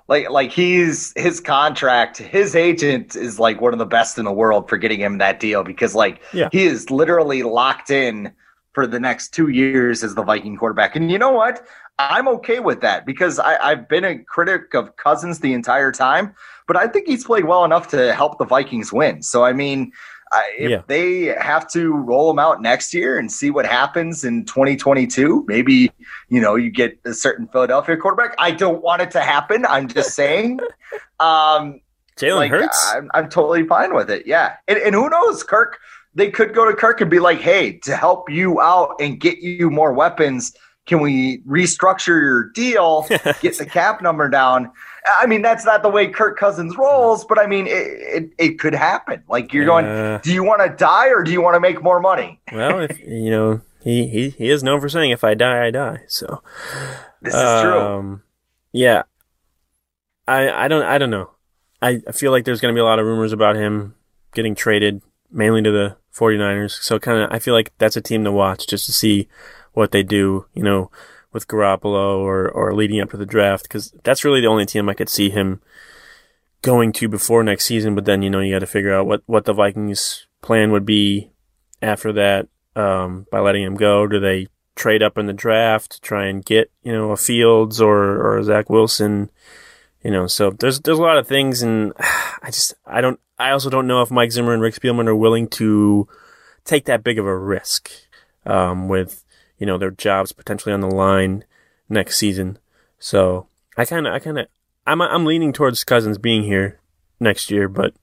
Like 0.08 0.30
like 0.30 0.52
he's 0.52 1.14
his 1.16 1.40
contract, 1.40 2.18
his 2.18 2.56
agent 2.56 3.16
is 3.16 3.40
like 3.40 3.62
one 3.62 3.74
of 3.74 3.80
the 3.80 3.86
best 3.86 4.18
in 4.18 4.26
the 4.26 4.32
world 4.32 4.68
for 4.70 4.78
getting 4.78 5.00
him 5.00 5.18
that 5.20 5.40
deal 5.40 5.64
because 5.64 5.94
like 5.94 6.22
Yeah. 6.34 6.50
he 6.52 6.64
is 6.66 6.90
literally 6.90 7.44
locked 7.44 7.90
in 7.92 8.32
for 8.74 8.88
the 8.88 9.00
next 9.00 9.34
two 9.34 9.50
years 9.50 10.04
as 10.04 10.16
the 10.16 10.24
Viking 10.24 10.58
quarterback. 10.58 10.96
And 10.96 11.12
you 11.12 11.20
know 11.20 11.32
what? 11.32 11.66
I'm 12.00 12.28
okay 12.30 12.60
with 12.60 12.80
that 12.82 13.06
because 13.06 13.40
I, 13.40 13.58
I've 13.58 13.90
been 13.90 14.06
a 14.06 14.18
critic 14.18 14.74
of 14.74 14.96
Cousins 14.96 15.40
the 15.40 15.54
entire 15.54 15.92
time, 15.92 16.34
but 16.66 16.78
I 16.78 16.88
think 16.88 17.08
he's 17.08 17.26
played 17.26 17.44
well 17.46 17.66
enough 17.66 17.90
to 17.90 18.14
help 18.14 18.38
the 18.38 18.46
Vikings 18.46 18.94
win. 18.94 19.22
So 19.22 19.44
I 19.44 19.52
mean, 19.54 19.92
I, 20.32 20.52
if 20.58 20.70
Yeah. 20.70 20.82
they 20.88 21.26
have 21.40 21.68
to 21.72 21.94
roll 21.94 22.30
him 22.32 22.40
out 22.40 22.62
next 22.62 22.94
year 22.94 23.18
and 23.18 23.32
see 23.32 23.50
what 23.50 23.66
happens 23.66 24.24
in 24.24 24.46
2022, 24.46 25.46
maybe 25.48 25.92
you 26.30 26.40
know 26.42 26.56
you 26.56 26.70
get 26.70 27.00
a 27.06 27.14
certain 27.14 27.48
Philadelphia 27.48 27.98
quarterback. 27.98 28.36
I 28.38 28.52
don't 28.52 28.82
want 28.82 29.02
it 29.02 29.12
to 29.12 29.22
happen. 29.22 29.66
I'm 29.68 29.88
just 29.88 30.14
saying. 30.16 30.60
um, 31.20 31.82
Jalen 32.18 32.36
like 32.36 32.52
Hurts. 32.52 32.92
I'm, 32.94 33.10
I'm 33.14 33.30
totally 33.30 33.66
fine 33.66 33.94
with 33.96 34.10
it. 34.12 34.28
Yeah, 34.28 34.56
and, 34.68 34.78
and 34.80 34.94
who 34.94 35.10
knows, 35.10 35.42
Kirk? 35.44 35.80
They 36.16 36.30
could 36.30 36.54
go 36.54 36.66
to 36.70 36.76
Kirk 36.76 37.02
and 37.02 37.10
be 37.10 37.20
like, 37.20 37.40
"Hey, 37.40 37.74
to 37.80 37.96
help 37.96 38.30
you 38.30 38.60
out 38.60 38.96
and 39.00 39.20
get 39.20 39.40
you 39.40 39.70
more 39.70 39.94
weapons, 39.94 40.54
can 40.86 41.00
we 41.02 41.40
restructure 41.48 42.08
your 42.08 42.50
deal, 42.50 43.06
get 43.42 43.58
the 43.58 43.66
cap 43.66 44.02
number 44.02 44.28
down?" 44.28 44.72
I 45.06 45.26
mean, 45.26 45.42
that's 45.42 45.66
not 45.66 45.82
the 45.84 45.90
way 45.90 46.08
Kirk 46.08 46.38
Cousins 46.38 46.76
rolls, 46.78 47.26
but 47.26 47.40
I 47.40 47.48
mean, 47.48 47.68
it 47.68 47.72
it, 47.72 48.32
it 48.38 48.60
could 48.60 48.74
happen. 48.76 49.24
Like 49.30 49.54
you're 49.54 49.66
going, 49.66 49.86
Uh, 49.86 50.20
do 50.24 50.34
you 50.34 50.44
want 50.44 50.62
to 50.62 50.70
die 50.76 51.08
or 51.10 51.24
do 51.24 51.32
you 51.32 51.42
want 51.42 51.56
to 51.56 51.60
make 51.60 51.82
more 51.82 52.00
money? 52.00 52.40
well, 52.52 52.80
if 52.80 53.00
you 53.00 53.30
know, 53.32 53.62
he, 53.82 54.08
he 54.08 54.30
he 54.30 54.50
is 54.50 54.64
known 54.64 54.82
for 54.82 54.90
saying, 54.90 55.12
"If 55.12 55.24
I 55.24 55.34
die, 55.36 55.66
I 55.68 55.72
die." 55.72 56.02
So 56.08 56.42
This 57.22 57.34
is 57.34 57.62
true. 57.62 57.80
Um, 57.80 58.24
yeah. 58.72 59.04
I 60.28 60.66
I 60.66 60.68
don't 60.68 60.84
I 60.84 60.98
don't 60.98 61.10
know. 61.10 61.32
I, 61.82 62.02
I 62.08 62.12
feel 62.12 62.32
like 62.32 62.44
there's 62.46 62.60
going 62.62 62.74
to 62.74 62.78
be 62.78 62.82
a 62.82 62.86
lot 62.86 63.00
of 63.00 63.06
rumors 63.06 63.32
about 63.32 63.56
him 63.56 63.96
getting 64.34 64.54
traded 64.54 65.02
mainly 65.32 65.62
to 65.64 65.72
the 65.72 65.96
49ers. 66.14 66.82
So 66.84 67.00
kind 67.00 67.20
of 67.24 67.32
I 67.32 67.40
feel 67.40 67.54
like 67.54 67.72
that's 67.78 67.96
a 67.96 68.02
team 68.02 68.24
to 68.26 68.32
watch 68.32 68.68
just 68.68 68.86
to 68.88 68.92
see 68.92 69.28
what 69.74 69.92
they 69.92 70.04
do, 70.04 70.46
you 70.54 70.62
know, 70.64 70.92
with 71.32 71.48
Garoppolo 71.48 72.18
or 72.18 72.50
or 72.50 72.74
leading 72.74 73.02
up 73.02 73.12
to 73.12 73.18
the 73.18 73.26
draft 73.26 73.70
cuz 73.70 73.94
that's 74.04 74.26
really 74.26 74.42
the 74.42 74.48
only 74.48 74.66
team 74.66 74.90
I 74.90 74.94
could 74.94 75.10
see 75.10 75.30
him 75.30 75.62
going 76.62 76.92
to 76.94 77.08
before 77.08 77.44
next 77.44 77.66
season, 77.66 77.96
but 77.96 78.06
then 78.06 78.22
you 78.22 78.30
know 78.30 78.40
you 78.40 78.54
got 78.54 78.60
to 78.60 78.68
figure 78.68 78.94
out 78.94 79.08
what 79.08 79.24
what 79.26 79.46
the 79.46 79.54
Vikings 79.54 80.28
plan 80.42 80.72
would 80.72 80.86
be 80.86 81.32
after 81.82 82.12
that 82.14 82.48
um, 82.76 83.26
by 83.32 83.40
letting 83.40 83.64
him 83.64 83.76
go. 83.76 84.08
Do 84.08 84.20
they 84.20 84.48
trade 84.76 85.04
up 85.04 85.18
in 85.18 85.26
the 85.26 85.34
draft 85.34 85.92
to 85.92 86.02
try 86.02 86.26
and 86.26 86.44
get 86.44 86.72
you 86.84 86.92
know 86.92 87.12
a 87.12 87.18
Fields 87.18 87.82
or 87.82 88.38
or 88.38 88.44
Zach 88.44 88.70
Wilson? 88.70 89.30
You 90.04 90.12
know, 90.12 90.28
so 90.28 90.52
there's 90.52 90.80
there's 90.82 91.00
a 91.00 91.04
lot 91.04 91.18
of 91.18 91.28
things, 91.28 91.62
and 91.62 91.94
I 92.00 92.48
just 92.48 92.74
I 92.86 93.02
don't 93.02 93.20
I 93.38 93.52
also 93.52 93.70
don't 93.70 93.88
know 93.88 94.02
if 94.02 94.12
Mike 94.12 94.32
Zimmer 94.32 94.54
and 94.54 94.62
Rick 94.62 94.76
Spielman 94.76 95.08
are 95.08 95.16
willing 95.16 95.48
to 95.50 96.08
take 96.66 96.86
that 96.86 97.04
big 97.04 97.18
of 97.18 97.26
a 97.26 97.38
risk 97.38 97.90
um, 98.46 98.88
with 98.88 99.24
you 99.60 99.66
know 99.66 99.78
their 99.78 99.92
jobs 99.92 100.32
potentially 100.32 100.74
on 100.74 100.82
the 100.82 100.88
line 100.88 101.44
next 101.88 102.18
season. 102.18 102.58
So 102.98 103.48
I 103.78 103.86
kind 103.86 104.08
of 104.08 104.14
I 104.14 104.20
kind 104.20 104.40
of 104.40 104.48
I'm 104.88 105.02
I'm 105.02 105.26
leaning 105.26 105.54
towards 105.54 105.84
Cousins 105.84 106.18
being 106.18 106.44
here 106.44 106.80
next 107.20 107.52
year, 107.52 107.68
but 107.68 107.94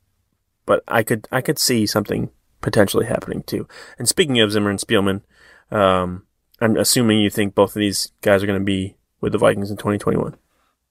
but 0.65 0.85
I 0.87 1.03
could 1.03 1.27
I 1.33 1.41
could 1.41 1.59
see 1.59 1.87
something 1.87 2.31
potentially 2.61 3.07
happening 3.07 3.43
too. 3.43 3.67
And 3.99 4.09
speaking 4.09 4.41
of 4.41 4.53
Zimmer 4.53 4.71
and 4.71 4.79
Spielman, 4.79 5.23
um, 5.71 6.27
I'm 6.61 6.77
assuming 6.77 7.21
you 7.21 7.31
think 7.31 7.55
both 7.55 7.75
of 7.75 7.81
these 7.81 8.13
guys 8.23 8.43
are 8.43 8.47
going 8.47 8.59
to 8.59 8.65
be 8.65 8.97
with 9.21 9.33
the 9.33 9.39
Vikings 9.39 9.71
in 9.71 9.77
2021. 9.77 10.37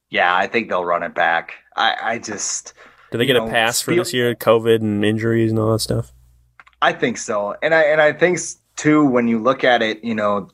Yeah, 0.09 0.35
I 0.35 0.47
think 0.47 0.69
they'll 0.69 0.85
run 0.85 1.03
it 1.03 1.15
back. 1.15 1.53
I, 1.75 1.95
I 2.01 2.19
just. 2.19 2.73
Do 3.11 3.17
they 3.17 3.25
get 3.25 3.33
know, 3.33 3.47
a 3.47 3.49
pass 3.49 3.77
Spiel- 3.77 3.95
for 3.95 4.01
this 4.01 4.13
year? 4.13 4.35
COVID 4.35 4.81
and 4.81 5.03
injuries 5.03 5.51
and 5.51 5.59
all 5.59 5.71
that 5.73 5.79
stuff. 5.79 6.11
I 6.81 6.93
think 6.93 7.17
so, 7.17 7.55
and 7.63 7.73
I 7.73 7.83
and 7.83 8.01
I 8.01 8.13
think 8.13 8.37
too 8.75 9.05
when 9.05 9.27
you 9.27 9.39
look 9.39 9.63
at 9.63 9.81
it, 9.81 10.03
you 10.03 10.13
know, 10.13 10.49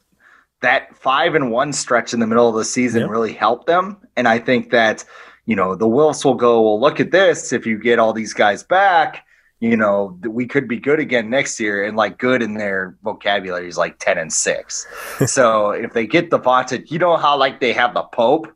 that 0.62 0.96
five 0.96 1.36
and 1.36 1.52
one 1.52 1.74
stretch 1.74 2.14
in 2.14 2.20
the 2.20 2.28
middle 2.28 2.48
of 2.48 2.56
the 2.56 2.66
season 2.66 3.02
yep. 3.02 3.10
really 3.10 3.34
helped 3.34 3.68
them, 3.68 3.98
and 4.16 4.28
I 4.28 4.40
think 4.40 4.72
that 4.72 5.04
you 5.46 5.56
know 5.56 5.76
the 5.76 5.88
Wilfs 5.88 6.24
will 6.24 6.36
go. 6.36 6.62
Well, 6.62 6.80
look 6.80 7.00
at 7.00 7.12
this. 7.12 7.52
If 7.52 7.66
you 7.66 7.78
get 7.78 8.00
all 8.00 8.14
these 8.14 8.34
guys 8.34 8.64
back, 8.64 9.26
you 9.62 9.78
know, 9.78 10.18
we 10.28 10.48
could 10.48 10.68
be 10.68 10.78
good 10.78 11.00
again 11.00 11.30
next 11.30 11.60
year. 11.60 11.86
And 11.86 11.96
like 11.96 12.18
good 12.18 12.42
in 12.42 12.56
their 12.56 12.98
vocabulary 13.04 13.68
is 13.68 13.78
like 13.78 14.00
10 14.00 14.18
and 14.18 14.34
6. 14.34 14.88
so 15.28 15.70
if 15.70 15.94
they 15.94 16.08
get 16.08 16.32
the 16.32 16.40
vaunted, 16.40 16.92
you 16.92 17.00
know 17.00 17.16
how 17.16 17.38
like 17.38 17.62
they 17.62 17.72
have 17.72 17.94
the 17.94 18.04
Pope 18.04 18.52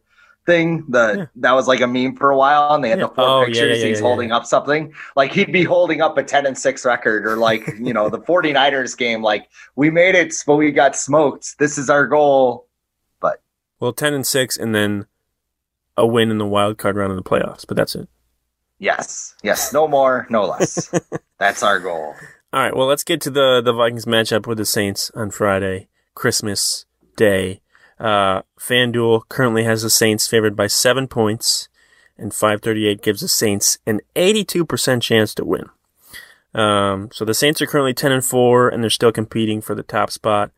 thing, 0.45 0.85
that 0.89 1.17
yeah. 1.17 1.25
that 1.37 1.51
was 1.53 1.67
like 1.67 1.81
a 1.81 1.87
meme 1.87 2.15
for 2.15 2.29
a 2.29 2.37
while, 2.37 2.73
and 2.75 2.83
they 2.83 2.89
had 2.89 2.99
yeah. 2.99 3.07
the 3.07 3.13
four 3.13 3.27
oh, 3.27 3.45
pictures, 3.45 3.79
yeah, 3.79 3.87
he's 3.87 3.99
holding 3.99 4.31
up 4.31 4.45
something. 4.45 4.93
Like 5.15 5.31
he'd 5.33 5.51
be 5.51 5.63
holding 5.63 6.01
up 6.01 6.17
a 6.17 6.23
10 6.23 6.45
and 6.45 6.57
6 6.57 6.85
record, 6.85 7.25
or 7.25 7.37
like, 7.37 7.67
you 7.79 7.93
know, 7.93 8.09
the 8.09 8.19
49ers 8.27 8.97
game, 8.97 9.21
like 9.21 9.49
we 9.75 9.89
made 9.89 10.15
it, 10.15 10.33
but 10.45 10.55
we 10.55 10.71
got 10.71 10.95
smoked. 10.95 11.57
This 11.59 11.77
is 11.77 11.89
our 11.89 12.07
goal. 12.07 12.67
But 13.19 13.41
well, 13.79 13.93
10 13.93 14.13
and 14.13 14.27
6, 14.27 14.57
and 14.57 14.73
then 14.73 15.07
a 15.97 16.05
win 16.05 16.31
in 16.31 16.37
the 16.37 16.45
wild 16.45 16.77
card 16.77 16.95
round 16.95 17.11
in 17.11 17.17
the 17.17 17.23
playoffs, 17.23 17.65
but 17.67 17.77
that's 17.77 17.95
it. 17.95 18.07
Yes, 18.77 19.35
yes, 19.41 19.71
no 19.71 19.87
more, 19.87 20.27
no 20.29 20.45
less. 20.45 20.91
That's 21.39 21.63
our 21.63 21.79
goal. 21.79 22.13
All 22.51 22.61
right, 22.61 22.75
well, 22.75 22.87
let's 22.87 23.03
get 23.03 23.21
to 23.21 23.29
the 23.29 23.61
the 23.63 23.73
Vikings 23.73 24.05
matchup 24.05 24.47
with 24.47 24.57
the 24.57 24.65
Saints 24.65 25.11
on 25.15 25.31
Friday, 25.31 25.87
Christmas 26.13 26.85
Day. 27.15 27.61
Uh, 27.99 28.41
FanDuel 28.59 29.27
currently 29.29 29.63
has 29.63 29.81
the 29.81 29.89
Saints 29.89 30.27
favored 30.27 30.55
by 30.55 30.67
seven 30.67 31.07
points, 31.07 31.69
and 32.17 32.33
538 32.33 33.01
gives 33.01 33.21
the 33.21 33.27
Saints 33.27 33.77
an 33.85 34.01
82% 34.15 35.01
chance 35.01 35.33
to 35.35 35.45
win. 35.45 35.69
Um, 36.53 37.09
so 37.11 37.25
the 37.25 37.33
Saints 37.33 37.61
are 37.61 37.67
currently 37.67 37.93
10 37.93 38.11
and 38.11 38.25
4, 38.25 38.69
and 38.69 38.83
they're 38.83 38.89
still 38.89 39.11
competing 39.11 39.61
for 39.61 39.75
the 39.75 39.83
top 39.83 40.11
spot 40.11 40.51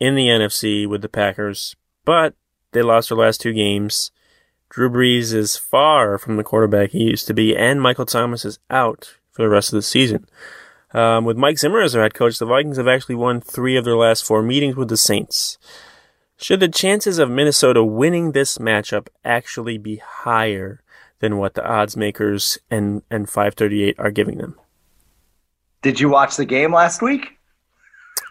in 0.00 0.14
the 0.14 0.28
NFC 0.28 0.86
with 0.88 1.02
the 1.02 1.08
Packers, 1.08 1.76
but 2.04 2.34
they 2.72 2.82
lost 2.82 3.08
their 3.08 3.18
last 3.18 3.40
two 3.40 3.52
games. 3.52 4.10
Drew 4.68 4.90
Brees 4.90 5.32
is 5.32 5.56
far 5.56 6.18
from 6.18 6.36
the 6.36 6.44
quarterback 6.44 6.90
he 6.90 7.04
used 7.04 7.26
to 7.28 7.34
be, 7.34 7.56
and 7.56 7.80
Michael 7.80 8.06
Thomas 8.06 8.44
is 8.44 8.58
out 8.70 9.14
for 9.30 9.42
the 9.42 9.48
rest 9.48 9.72
of 9.72 9.76
the 9.76 9.82
season. 9.82 10.26
Um, 10.92 11.24
with 11.24 11.36
Mike 11.36 11.58
Zimmer 11.58 11.80
as 11.80 11.92
their 11.92 12.02
head 12.02 12.14
coach, 12.14 12.38
the 12.38 12.46
Vikings 12.46 12.76
have 12.76 12.88
actually 12.88 13.16
won 13.16 13.40
three 13.40 13.76
of 13.76 13.84
their 13.84 13.96
last 13.96 14.24
four 14.24 14.42
meetings 14.42 14.76
with 14.76 14.88
the 14.88 14.96
Saints. 14.96 15.58
Should 16.36 16.60
the 16.60 16.68
chances 16.68 17.18
of 17.18 17.30
Minnesota 17.30 17.84
winning 17.84 18.32
this 18.32 18.58
matchup 18.58 19.08
actually 19.24 19.78
be 19.78 19.96
higher 19.96 20.82
than 21.20 21.38
what 21.38 21.54
the 21.54 21.64
odds 21.64 21.96
makers 21.96 22.58
and, 22.70 23.02
and 23.10 23.28
538 23.28 23.98
are 23.98 24.10
giving 24.10 24.38
them? 24.38 24.58
Did 25.82 26.00
you 26.00 26.08
watch 26.08 26.36
the 26.36 26.44
game 26.44 26.72
last 26.72 27.02
week? 27.02 27.38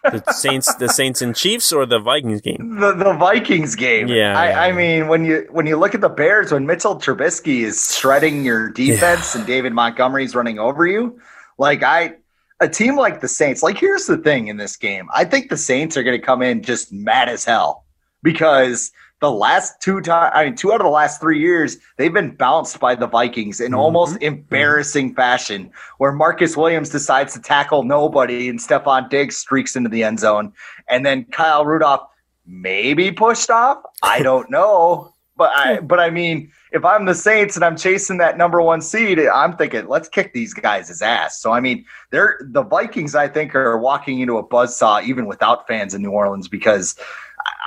the 0.03 0.33
Saints, 0.33 0.73
the 0.75 0.89
Saints 0.89 1.21
and 1.21 1.35
Chiefs, 1.35 1.71
or 1.71 1.85
the 1.85 1.99
Vikings 1.99 2.41
game? 2.41 2.77
The 2.79 2.93
the 2.93 3.13
Vikings 3.13 3.75
game. 3.75 4.07
Yeah. 4.09 4.37
I, 4.37 4.67
I 4.67 4.71
mean, 4.73 5.07
when 5.07 5.23
you 5.23 5.47
when 5.49 5.65
you 5.65 5.77
look 5.77 5.95
at 5.95 6.01
the 6.01 6.09
Bears, 6.09 6.51
when 6.51 6.65
Mitchell 6.65 6.97
Trubisky 6.97 7.61
is 7.61 7.95
shredding 7.95 8.43
your 8.43 8.69
defense 8.69 9.33
yeah. 9.33 9.39
and 9.39 9.47
David 9.47 9.71
Montgomery's 9.73 10.35
running 10.35 10.59
over 10.59 10.85
you, 10.85 11.19
like 11.57 11.83
I, 11.83 12.15
a 12.59 12.67
team 12.67 12.97
like 12.97 13.21
the 13.21 13.29
Saints. 13.29 13.63
Like 13.63 13.77
here's 13.77 14.05
the 14.05 14.17
thing 14.17 14.47
in 14.47 14.57
this 14.57 14.75
game, 14.75 15.07
I 15.13 15.23
think 15.23 15.49
the 15.49 15.57
Saints 15.57 15.95
are 15.95 16.03
going 16.03 16.19
to 16.19 16.25
come 16.25 16.41
in 16.41 16.63
just 16.63 16.91
mad 16.91 17.29
as 17.29 17.45
hell 17.45 17.82
because 18.23 18.91
the 19.23 19.31
last 19.31 19.81
two 19.81 20.01
times, 20.01 20.33
I 20.35 20.43
mean, 20.43 20.55
two 20.55 20.73
out 20.73 20.81
of 20.81 20.85
the 20.85 20.91
last 20.91 21.21
three 21.21 21.39
years, 21.39 21.77
they've 21.95 22.13
been 22.13 22.35
bounced 22.35 22.79
by 22.81 22.93
the 22.93 23.07
Vikings 23.07 23.61
in 23.61 23.71
mm-hmm. 23.71 23.79
almost 23.79 24.15
mm-hmm. 24.15 24.23
embarrassing 24.23 25.15
fashion, 25.15 25.71
where 25.97 26.11
Marcus 26.11 26.57
Williams 26.57 26.89
decides 26.89 27.31
to 27.33 27.41
tackle 27.41 27.83
nobody 27.83 28.49
and 28.49 28.59
Stefon 28.59 29.09
Diggs 29.09 29.37
streaks 29.37 29.77
into 29.77 29.89
the 29.89 30.03
end 30.03 30.19
zone. 30.19 30.51
And 30.89 31.05
then 31.05 31.23
Kyle 31.25 31.65
Rudolph 31.65 32.01
maybe 32.45 33.13
pushed 33.13 33.49
off. 33.49 33.81
I 34.01 34.19
don't 34.23 34.49
know. 34.49 35.13
But 35.35 35.51
I, 35.55 35.79
but 35.79 35.99
I 35.99 36.09
mean, 36.09 36.51
if 36.73 36.85
I'm 36.85 37.05
the 37.05 37.15
Saints 37.15 37.55
and 37.55 37.65
I'm 37.65 37.77
chasing 37.77 38.17
that 38.17 38.37
number 38.37 38.61
one 38.61 38.81
seed, 38.81 39.19
I'm 39.19 39.55
thinking, 39.55 39.87
let's 39.87 40.07
kick 40.07 40.33
these 40.33 40.53
guys' 40.53 41.01
ass. 41.01 41.39
So 41.39 41.51
I 41.51 41.59
mean, 41.59 41.85
they're 42.11 42.39
the 42.41 42.61
Vikings. 42.61 43.15
I 43.15 43.29
think 43.29 43.55
are 43.55 43.77
walking 43.77 44.19
into 44.19 44.37
a 44.37 44.47
buzzsaw 44.47 45.03
even 45.03 45.25
without 45.25 45.65
fans 45.65 45.93
in 45.93 46.01
New 46.01 46.11
Orleans 46.11 46.47
because 46.47 46.95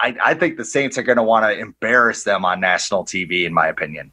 I, 0.03 0.17
I 0.23 0.35
think 0.35 0.57
the 0.57 0.65
Saints 0.65 0.99
are 0.99 1.03
going 1.03 1.17
to 1.17 1.23
want 1.23 1.45
to 1.45 1.59
embarrass 1.59 2.25
them 2.25 2.45
on 2.45 2.61
national 2.61 3.05
TV, 3.05 3.47
in 3.47 3.53
my 3.53 3.67
opinion. 3.67 4.13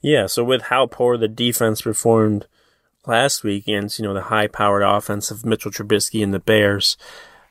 Yeah. 0.00 0.26
So 0.26 0.44
with 0.44 0.62
how 0.62 0.86
poor 0.86 1.16
the 1.16 1.28
defense 1.28 1.82
performed 1.82 2.46
last 3.06 3.42
week 3.42 3.64
against, 3.64 3.98
you 3.98 4.04
know, 4.04 4.14
the 4.14 4.22
high-powered 4.22 4.82
offense 4.82 5.30
of 5.30 5.44
Mitchell 5.44 5.70
Trubisky 5.70 6.22
and 6.22 6.34
the 6.34 6.38
Bears, 6.38 6.96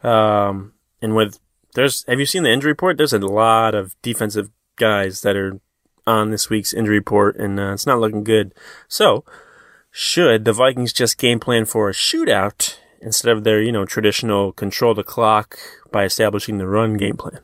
um, 0.03 0.73
and 1.01 1.15
with 1.15 1.39
there's 1.73 2.05
have 2.07 2.19
you 2.19 2.25
seen 2.25 2.43
the 2.43 2.51
injury 2.51 2.71
report? 2.71 2.97
There's 2.97 3.13
a 3.13 3.19
lot 3.19 3.75
of 3.75 3.95
defensive 4.01 4.49
guys 4.75 5.21
that 5.21 5.35
are 5.35 5.59
on 6.07 6.31
this 6.31 6.49
week's 6.49 6.73
injury 6.73 6.97
report, 6.97 7.35
and 7.37 7.59
uh, 7.59 7.73
it's 7.73 7.87
not 7.87 7.99
looking 7.99 8.23
good. 8.23 8.53
So, 8.87 9.25
should 9.91 10.45
the 10.45 10.53
Vikings 10.53 10.93
just 10.93 11.17
game 11.17 11.39
plan 11.39 11.65
for 11.65 11.89
a 11.89 11.93
shootout 11.93 12.77
instead 13.01 13.35
of 13.35 13.43
their, 13.43 13.61
you 13.61 13.71
know, 13.71 13.85
traditional 13.85 14.51
control 14.51 14.93
the 14.93 15.03
clock 15.03 15.57
by 15.91 16.03
establishing 16.03 16.57
the 16.57 16.67
run 16.67 16.97
game 16.97 17.17
plan. 17.17 17.39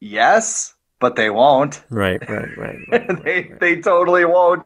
Yes, 0.00 0.74
but 1.00 1.16
they 1.16 1.30
won't. 1.30 1.82
Right, 1.90 2.20
right, 2.28 2.56
right. 2.56 2.78
right 2.90 3.08
they 3.24 3.42
right. 3.42 3.60
they 3.60 3.80
totally 3.80 4.24
won't. 4.24 4.64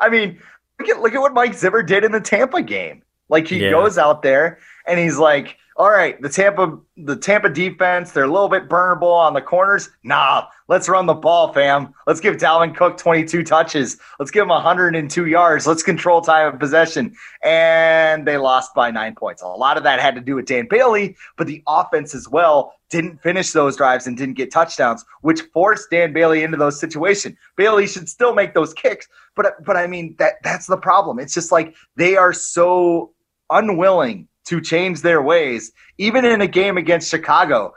I 0.00 0.08
mean, 0.08 0.40
look 0.78 0.88
at 0.88 1.00
look 1.00 1.14
at 1.14 1.20
what 1.20 1.34
Mike 1.34 1.54
Zimmer 1.54 1.82
did 1.82 2.04
in 2.04 2.12
the 2.12 2.20
Tampa 2.20 2.62
game. 2.62 3.02
Like 3.28 3.46
he 3.46 3.62
yeah. 3.62 3.70
goes 3.70 3.98
out 3.98 4.22
there 4.22 4.58
and 4.86 4.98
he's 4.98 5.18
like, 5.18 5.58
all 5.76 5.90
right, 5.90 6.20
the 6.20 6.28
Tampa 6.28 6.78
the 6.96 7.16
Tampa 7.16 7.48
defense, 7.50 8.12
they're 8.12 8.24
a 8.24 8.30
little 8.30 8.48
bit 8.48 8.68
burnable 8.68 9.14
on 9.14 9.34
the 9.34 9.40
corners. 9.40 9.90
Nah, 10.02 10.46
let's 10.66 10.88
run 10.88 11.06
the 11.06 11.14
ball, 11.14 11.52
fam. 11.52 11.94
Let's 12.06 12.20
give 12.20 12.36
Dalvin 12.36 12.74
Cook 12.74 12.96
22 12.96 13.44
touches. 13.44 13.98
Let's 14.18 14.30
give 14.30 14.42
him 14.42 14.48
102 14.48 15.26
yards. 15.26 15.66
Let's 15.66 15.82
control 15.82 16.20
time 16.20 16.52
of 16.52 16.58
possession. 16.58 17.14
And 17.44 18.26
they 18.26 18.38
lost 18.38 18.74
by 18.74 18.90
nine 18.90 19.14
points. 19.14 19.42
A 19.42 19.46
lot 19.46 19.76
of 19.76 19.82
that 19.84 20.00
had 20.00 20.14
to 20.14 20.20
do 20.20 20.34
with 20.34 20.46
Dan 20.46 20.66
Bailey, 20.68 21.16
but 21.36 21.46
the 21.46 21.62
offense 21.66 22.14
as 22.14 22.28
well 22.28 22.74
didn't 22.90 23.22
finish 23.22 23.52
those 23.52 23.76
drives 23.76 24.06
and 24.06 24.16
didn't 24.16 24.34
get 24.34 24.50
touchdowns, 24.50 25.04
which 25.20 25.42
forced 25.52 25.90
Dan 25.90 26.12
Bailey 26.12 26.42
into 26.42 26.56
those 26.56 26.80
situations. 26.80 27.36
Bailey 27.56 27.86
should 27.86 28.08
still 28.08 28.34
make 28.34 28.54
those 28.54 28.72
kicks, 28.74 29.08
but 29.36 29.62
but 29.64 29.76
I 29.76 29.86
mean 29.86 30.16
that 30.18 30.34
that's 30.42 30.66
the 30.66 30.76
problem. 30.76 31.18
It's 31.18 31.34
just 31.34 31.52
like 31.52 31.74
they 31.96 32.16
are 32.16 32.32
so 32.32 33.12
unwilling 33.50 34.28
to 34.46 34.60
change 34.60 35.02
their 35.02 35.22
ways. 35.22 35.72
Even 35.98 36.24
in 36.24 36.40
a 36.40 36.46
game 36.46 36.78
against 36.78 37.10
Chicago, 37.10 37.74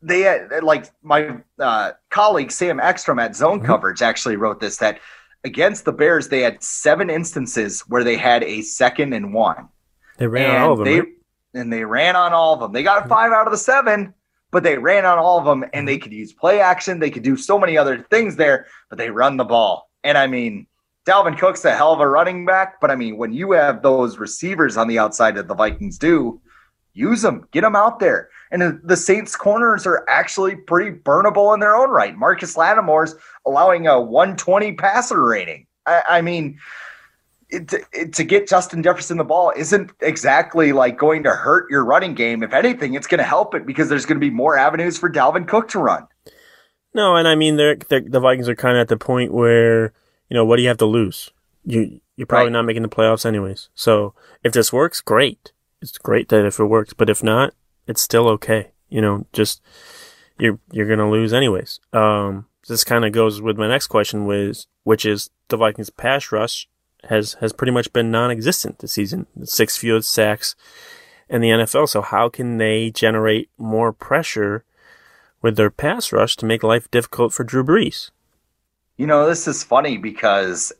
they 0.00 0.20
had, 0.22 0.62
like 0.62 0.90
my 1.02 1.38
uh, 1.58 1.92
colleague 2.10 2.50
Sam 2.50 2.80
Ekstrom 2.80 3.18
at 3.18 3.36
Zone 3.36 3.58
mm-hmm. 3.58 3.66
Coverage 3.66 4.02
actually 4.02 4.36
wrote 4.36 4.60
this 4.60 4.78
that 4.78 5.00
against 5.44 5.84
the 5.84 5.92
Bears 5.92 6.28
they 6.28 6.40
had 6.40 6.62
seven 6.62 7.10
instances 7.10 7.82
where 7.82 8.04
they 8.04 8.16
had 8.16 8.42
a 8.44 8.62
second 8.62 9.12
and 9.12 9.34
one. 9.34 9.68
They 10.16 10.26
ran 10.26 10.50
and 10.50 10.56
on 10.56 10.62
all 10.62 10.72
of 10.72 10.78
them. 10.78 10.84
They, 10.86 11.00
right? 11.00 11.08
And 11.54 11.72
they 11.72 11.84
ran 11.84 12.16
on 12.16 12.32
all 12.32 12.54
of 12.54 12.60
them. 12.60 12.72
They 12.72 12.82
got 12.82 13.00
mm-hmm. 13.00 13.08
five 13.10 13.32
out 13.32 13.46
of 13.46 13.52
the 13.52 13.58
seven, 13.58 14.14
but 14.54 14.62
they 14.62 14.78
ran 14.78 15.04
on 15.04 15.18
all 15.18 15.36
of 15.36 15.44
them, 15.44 15.64
and 15.72 15.86
they 15.86 15.96
mm-hmm. 15.96 16.04
could 16.04 16.12
use 16.12 16.32
play 16.32 16.60
action. 16.60 17.00
They 17.00 17.10
could 17.10 17.24
do 17.24 17.36
so 17.36 17.58
many 17.58 17.76
other 17.76 18.06
things 18.08 18.36
there, 18.36 18.66
but 18.88 18.98
they 18.98 19.10
run 19.10 19.36
the 19.36 19.44
ball. 19.44 19.90
And 20.04 20.16
I 20.16 20.28
mean, 20.28 20.68
Dalvin 21.04 21.36
Cook's 21.36 21.64
a 21.64 21.74
hell 21.74 21.92
of 21.92 21.98
a 21.98 22.08
running 22.08 22.46
back, 22.46 22.80
but 22.80 22.92
I 22.92 22.94
mean, 22.94 23.16
when 23.16 23.32
you 23.32 23.50
have 23.50 23.82
those 23.82 24.16
receivers 24.16 24.76
on 24.76 24.86
the 24.86 25.00
outside 25.00 25.34
that 25.34 25.48
the 25.48 25.56
Vikings 25.56 25.98
do, 25.98 26.40
use 26.92 27.20
them, 27.20 27.48
get 27.50 27.62
them 27.62 27.74
out 27.74 27.98
there. 27.98 28.30
And 28.52 28.80
the 28.84 28.96
Saints' 28.96 29.34
corners 29.34 29.88
are 29.88 30.04
actually 30.08 30.54
pretty 30.54 30.96
burnable 30.96 31.52
in 31.52 31.58
their 31.58 31.74
own 31.74 31.90
right. 31.90 32.16
Marcus 32.16 32.56
Lattimore's 32.56 33.16
allowing 33.44 33.88
a 33.88 34.00
120 34.00 34.74
passer 34.74 35.20
rating. 35.20 35.66
I, 35.84 36.02
I 36.08 36.20
mean, 36.20 36.60
it, 37.54 37.74
it, 37.92 38.12
to 38.14 38.24
get 38.24 38.48
Justin 38.48 38.82
Jefferson 38.82 39.16
the 39.16 39.24
ball 39.24 39.52
isn't 39.56 39.92
exactly 40.00 40.72
like 40.72 40.98
going 40.98 41.22
to 41.22 41.30
hurt 41.30 41.70
your 41.70 41.84
running 41.84 42.14
game. 42.14 42.42
If 42.42 42.52
anything, 42.52 42.94
it's 42.94 43.06
going 43.06 43.18
to 43.18 43.24
help 43.24 43.54
it 43.54 43.64
because 43.64 43.88
there's 43.88 44.06
going 44.06 44.20
to 44.20 44.24
be 44.26 44.30
more 44.30 44.58
avenues 44.58 44.98
for 44.98 45.10
Dalvin 45.10 45.46
Cook 45.46 45.68
to 45.68 45.78
run. 45.78 46.06
No, 46.92 47.16
and 47.16 47.26
I 47.26 47.34
mean, 47.34 47.56
they're, 47.56 47.76
they're, 47.76 48.00
the 48.00 48.20
Vikings 48.20 48.48
are 48.48 48.54
kind 48.54 48.76
of 48.76 48.82
at 48.82 48.88
the 48.88 48.96
point 48.96 49.32
where 49.32 49.92
you 50.28 50.34
know 50.34 50.44
what 50.44 50.56
do 50.56 50.62
you 50.62 50.68
have 50.68 50.78
to 50.78 50.86
lose? 50.86 51.30
You 51.64 52.00
you're 52.16 52.26
probably 52.26 52.46
right. 52.46 52.52
not 52.52 52.64
making 52.64 52.82
the 52.82 52.88
playoffs 52.88 53.26
anyways. 53.26 53.68
So 53.74 54.14
if 54.42 54.52
this 54.52 54.72
works, 54.72 55.00
great. 55.00 55.52
It's 55.80 55.98
great 55.98 56.28
that 56.28 56.46
if 56.46 56.58
it 56.58 56.64
works, 56.64 56.94
but 56.94 57.10
if 57.10 57.22
not, 57.22 57.54
it's 57.86 58.00
still 58.00 58.28
okay. 58.28 58.72
You 58.88 59.00
know, 59.00 59.26
just 59.32 59.60
you're 60.38 60.58
you're 60.70 60.88
gonna 60.88 61.10
lose 61.10 61.32
anyways. 61.32 61.80
Um, 61.92 62.46
this 62.68 62.84
kind 62.84 63.04
of 63.04 63.12
goes 63.12 63.42
with 63.42 63.58
my 63.58 63.68
next 63.68 63.88
question, 63.88 64.26
was 64.26 64.66
which 64.84 65.04
is 65.04 65.30
the 65.48 65.56
Vikings 65.56 65.90
pass 65.90 66.30
rush 66.32 66.68
has 67.08 67.34
has 67.34 67.52
pretty 67.52 67.72
much 67.72 67.92
been 67.92 68.10
non-existent 68.10 68.78
this 68.78 68.92
season. 68.92 69.26
Six 69.44 69.76
field 69.76 70.04
sacks 70.04 70.54
in 71.28 71.40
the 71.40 71.48
NFL. 71.48 71.88
So 71.88 72.02
how 72.02 72.28
can 72.28 72.58
they 72.58 72.90
generate 72.90 73.50
more 73.58 73.92
pressure 73.92 74.64
with 75.42 75.56
their 75.56 75.70
pass 75.70 76.12
rush 76.12 76.36
to 76.36 76.46
make 76.46 76.62
life 76.62 76.90
difficult 76.90 77.32
for 77.32 77.44
Drew 77.44 77.64
Brees? 77.64 78.10
You 78.96 79.06
know, 79.06 79.26
this 79.26 79.48
is 79.48 79.62
funny 79.62 79.96
because 79.96 80.72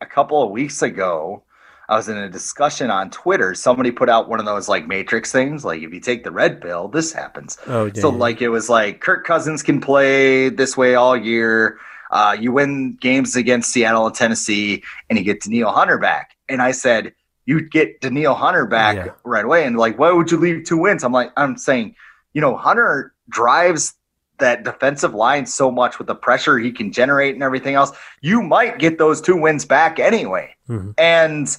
a 0.00 0.06
couple 0.06 0.42
of 0.42 0.50
weeks 0.50 0.82
ago, 0.82 1.42
I 1.88 1.96
was 1.96 2.08
in 2.08 2.16
a 2.16 2.30
discussion 2.30 2.90
on 2.90 3.10
Twitter. 3.10 3.54
Somebody 3.54 3.90
put 3.90 4.08
out 4.08 4.28
one 4.28 4.40
of 4.40 4.46
those 4.46 4.68
like 4.68 4.86
Matrix 4.86 5.32
things, 5.32 5.64
like 5.64 5.82
if 5.82 5.92
you 5.92 6.00
take 6.00 6.24
the 6.24 6.30
red 6.30 6.60
pill, 6.60 6.88
this 6.88 7.12
happens. 7.12 7.58
Oh, 7.66 7.90
so 7.92 8.08
like 8.08 8.40
it 8.40 8.48
was 8.48 8.70
like 8.70 9.00
Kirk 9.00 9.26
Cousins 9.26 9.62
can 9.62 9.80
play 9.80 10.48
this 10.48 10.76
way 10.76 10.94
all 10.94 11.16
year. 11.16 11.78
Uh, 12.14 12.36
you 12.38 12.52
win 12.52 12.96
games 13.00 13.34
against 13.34 13.72
Seattle 13.72 14.06
and 14.06 14.14
Tennessee, 14.14 14.84
and 15.10 15.18
you 15.18 15.24
get 15.24 15.42
Danielle 15.42 15.72
Hunter 15.72 15.98
back. 15.98 16.36
And 16.48 16.62
I 16.62 16.70
said, 16.70 17.12
you 17.44 17.60
get 17.60 18.00
Danielle 18.00 18.36
Hunter 18.36 18.66
back 18.66 18.96
yeah. 18.96 19.08
right 19.24 19.44
away. 19.44 19.66
And 19.66 19.76
like, 19.76 19.98
why 19.98 20.12
would 20.12 20.30
you 20.30 20.38
leave 20.38 20.64
two 20.64 20.78
wins? 20.78 21.02
I'm 21.02 21.12
like, 21.12 21.32
I'm 21.36 21.56
saying, 21.58 21.96
you 22.32 22.40
know, 22.40 22.56
Hunter 22.56 23.12
drives 23.28 23.94
that 24.38 24.62
defensive 24.62 25.12
line 25.12 25.44
so 25.44 25.72
much 25.72 25.98
with 25.98 26.06
the 26.06 26.14
pressure 26.14 26.56
he 26.56 26.70
can 26.70 26.92
generate 26.92 27.34
and 27.34 27.42
everything 27.42 27.74
else. 27.74 27.90
You 28.20 28.42
might 28.42 28.78
get 28.78 28.96
those 28.96 29.20
two 29.20 29.36
wins 29.36 29.64
back 29.64 29.98
anyway. 29.98 30.54
Mm-hmm. 30.68 30.92
And 30.96 31.56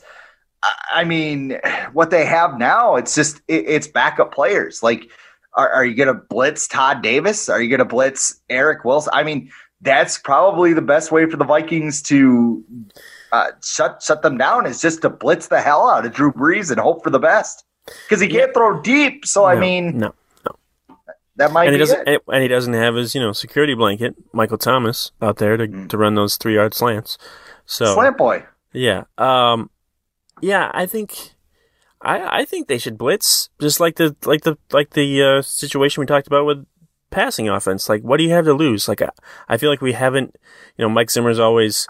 I 0.89 1.03
mean, 1.03 1.59
what 1.91 2.11
they 2.11 2.25
have 2.25 2.57
now, 2.57 2.95
it's 2.95 3.13
just 3.13 3.41
it, 3.47 3.65
it's 3.67 3.87
backup 3.87 4.33
players. 4.33 4.81
Like, 4.81 5.09
are, 5.53 5.69
are 5.69 5.85
you 5.85 5.95
going 5.95 6.07
to 6.07 6.13
blitz 6.13 6.67
Todd 6.67 7.01
Davis? 7.01 7.49
Are 7.49 7.61
you 7.61 7.69
going 7.69 7.79
to 7.79 7.85
blitz 7.85 8.41
Eric 8.49 8.83
Wilson? 8.83 9.11
I 9.13 9.23
mean, 9.23 9.51
that's 9.81 10.17
probably 10.17 10.73
the 10.73 10.81
best 10.81 11.11
way 11.11 11.29
for 11.29 11.37
the 11.37 11.45
Vikings 11.45 12.01
to 12.03 12.63
uh, 13.31 13.51
shut 13.63 14.01
shut 14.01 14.21
them 14.21 14.37
down 14.37 14.65
is 14.65 14.81
just 14.81 15.01
to 15.01 15.09
blitz 15.09 15.47
the 15.47 15.61
hell 15.61 15.89
out 15.89 16.05
of 16.05 16.13
Drew 16.13 16.31
Brees 16.31 16.71
and 16.71 16.79
hope 16.79 17.03
for 17.03 17.09
the 17.09 17.19
best 17.19 17.65
because 17.85 18.21
he 18.21 18.27
can't 18.27 18.49
yeah. 18.49 18.53
throw 18.53 18.81
deep. 18.81 19.25
So 19.25 19.41
no, 19.41 19.47
I 19.47 19.55
mean, 19.59 19.97
no, 19.97 20.13
no, 20.45 20.97
that 21.37 21.51
might 21.51 21.65
and 21.65 21.73
he 21.73 21.79
doesn't 21.79 22.07
it. 22.07 22.21
and 22.27 22.41
he 22.41 22.47
doesn't 22.47 22.73
have 22.73 22.95
his 22.95 23.13
you 23.13 23.21
know 23.21 23.33
security 23.33 23.73
blanket 23.73 24.15
Michael 24.33 24.57
Thomas 24.57 25.11
out 25.21 25.37
there 25.37 25.57
to 25.57 25.67
mm. 25.67 25.89
to 25.89 25.97
run 25.97 26.15
those 26.15 26.37
three 26.37 26.55
yard 26.55 26.73
slants. 26.73 27.17
So 27.65 27.93
slant 27.93 28.17
boy, 28.17 28.45
yeah, 28.73 29.03
um, 29.17 29.69
yeah, 30.41 30.71
I 30.73 30.85
think. 30.85 31.31
I, 32.01 32.41
I 32.41 32.45
think 32.45 32.67
they 32.67 32.77
should 32.77 32.99
blitz 32.99 33.49
just 33.59 33.79
like 33.79 33.95
the 33.95 34.15
like 34.25 34.41
the 34.41 34.57
like 34.71 34.91
the 34.91 35.23
uh, 35.23 35.41
situation 35.41 36.01
we 36.01 36.05
talked 36.05 36.27
about 36.27 36.45
with 36.45 36.63
passing 37.15 37.47
offense. 37.47 37.87
Like, 37.87 38.03
what 38.03 38.17
do 38.17 38.23
you 38.23 38.31
have 38.31 38.43
to 38.43 38.53
lose? 38.53 38.89
Like, 38.89 39.01
I 39.01 39.09
I 39.47 39.55
feel 39.55 39.69
like 39.69 39.81
we 39.81 39.93
haven't, 39.93 40.35
you 40.77 40.83
know, 40.83 40.89
Mike 40.89 41.09
Zimmer's 41.09 41.39
always 41.39 41.87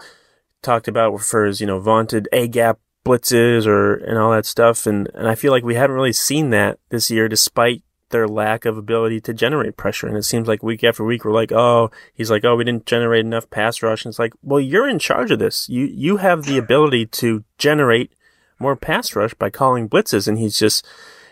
talked 0.62 0.86
about 0.86 1.20
for 1.20 1.44
his, 1.44 1.60
you 1.60 1.66
know, 1.66 1.80
vaunted 1.80 2.28
A 2.32 2.46
gap 2.46 2.78
blitzes 3.04 3.66
or, 3.66 3.94
and 3.94 4.18
all 4.18 4.30
that 4.30 4.46
stuff. 4.46 4.86
And, 4.86 5.10
and 5.14 5.28
I 5.28 5.34
feel 5.34 5.50
like 5.50 5.64
we 5.64 5.74
haven't 5.74 5.96
really 5.96 6.12
seen 6.12 6.50
that 6.50 6.78
this 6.90 7.10
year 7.10 7.28
despite 7.28 7.82
their 8.10 8.28
lack 8.28 8.64
of 8.64 8.78
ability 8.78 9.20
to 9.22 9.34
generate 9.34 9.76
pressure. 9.76 10.06
And 10.06 10.16
it 10.16 10.22
seems 10.22 10.46
like 10.46 10.62
week 10.62 10.84
after 10.84 11.04
week, 11.04 11.24
we're 11.24 11.32
like, 11.32 11.50
oh, 11.50 11.90
he's 12.14 12.30
like, 12.30 12.44
oh, 12.44 12.54
we 12.54 12.62
didn't 12.62 12.86
generate 12.86 13.24
enough 13.24 13.50
pass 13.50 13.82
rush. 13.82 14.04
And 14.04 14.12
it's 14.12 14.20
like, 14.20 14.32
well, 14.42 14.60
you're 14.60 14.88
in 14.88 15.00
charge 15.00 15.32
of 15.32 15.40
this. 15.40 15.68
You, 15.68 15.86
you 15.86 16.18
have 16.18 16.44
the 16.44 16.56
ability 16.56 17.06
to 17.06 17.42
generate 17.58 18.12
more 18.60 18.76
pass 18.76 19.16
rush 19.16 19.34
by 19.34 19.50
calling 19.50 19.88
blitzes. 19.88 20.28
And 20.28 20.38
he's 20.38 20.56
just, 20.56 20.86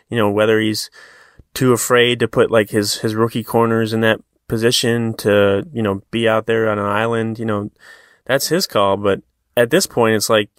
you 0.09 0.19
know, 0.19 0.31
whether 0.31 0.59
he's, 0.61 0.91
too 1.55 1.73
afraid 1.73 2.19
to 2.21 2.29
put 2.29 2.51
like 2.51 2.71
his 2.71 2.99
his 2.99 3.15
rookie 3.15 3.45
corners 3.45 3.93
in 3.93 4.01
that 4.01 4.21
position 4.49 5.15
to 5.15 5.67
you 5.73 5.83
know 5.83 6.03
be 6.11 6.29
out 6.29 6.47
there 6.47 6.69
on 6.69 6.79
an 6.79 6.85
island. 6.85 7.39
You 7.39 7.47
know, 7.47 7.71
that's 8.27 8.49
his 8.49 8.67
call. 8.67 8.97
But 8.97 9.23
at 9.57 9.71
this 9.71 9.87
point, 9.87 10.17
it's 10.17 10.29
like 10.29 10.51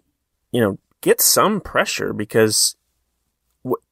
you 0.51 0.62
know 0.62 0.79
get 1.01 1.21
some 1.21 1.62
pressure 1.62 2.13
because 2.13 2.75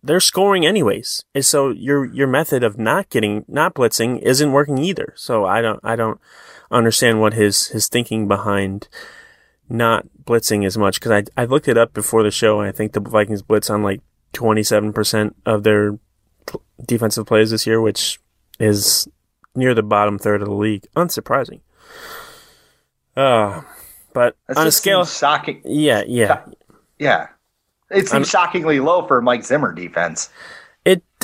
they're 0.02 0.20
scoring 0.20 0.66
anyways. 0.66 1.24
And 1.34 1.46
so 1.46 1.70
your 1.70 2.06
your 2.06 2.28
method 2.28 2.64
of 2.64 2.78
not 2.78 3.10
getting 3.10 3.46
not 3.48 3.74
blitzing 3.74 4.22
isn't 4.22 4.52
working 4.52 4.78
either. 4.78 5.14
So 5.16 5.46
I 5.46 5.62
don't 5.62 5.80
I 5.84 5.96
don't 5.96 6.20
understand 6.72 7.22
what 7.22 7.34
his 7.34 7.68
his 7.68 7.88
thinking 7.88 8.28
behind 8.28 8.88
not 9.70 10.06
blitzing 10.24 10.66
as 10.66 10.78
much 10.78 11.00
because 11.00 11.12
I 11.12 11.42
I 11.42 11.46
looked 11.46 11.68
it 11.68 11.78
up 11.78 11.94
before 11.94 12.24
the 12.24 12.32
show 12.32 12.60
and 12.60 12.70
I 12.70 12.72
think 12.72 12.94
the 12.94 13.00
Vikings 13.00 13.42
blitz 13.42 13.70
on 13.70 13.84
like 13.84 14.02
27% 14.34 15.36
of 15.46 15.64
their 15.64 15.98
defensive 16.86 17.26
plays 17.26 17.52
this 17.52 17.68
year, 17.68 17.82
which 17.82 18.20
is 18.60 19.08
near 19.56 19.74
the 19.74 19.84
bottom 19.84 20.18
third 20.18 20.42
of 20.42 20.48
the 20.48 20.54
league. 20.54 20.88
Unsurprising. 20.96 21.62
Uh, 23.16 23.62
but 24.14 24.36
That's 24.48 24.60
on 24.60 24.68
a 24.68 24.72
scale, 24.72 25.06
shocking. 25.06 25.62
Yeah, 25.66 26.04
yeah, 26.08 26.46
yeah. 26.98 27.28
It 27.92 28.10
seems 28.10 28.30
shockingly 28.30 28.80
low 28.80 29.06
for 29.06 29.22
Mike 29.22 29.44
Zimmer 29.44 29.72
defense. 29.72 30.30
It. 30.86 31.04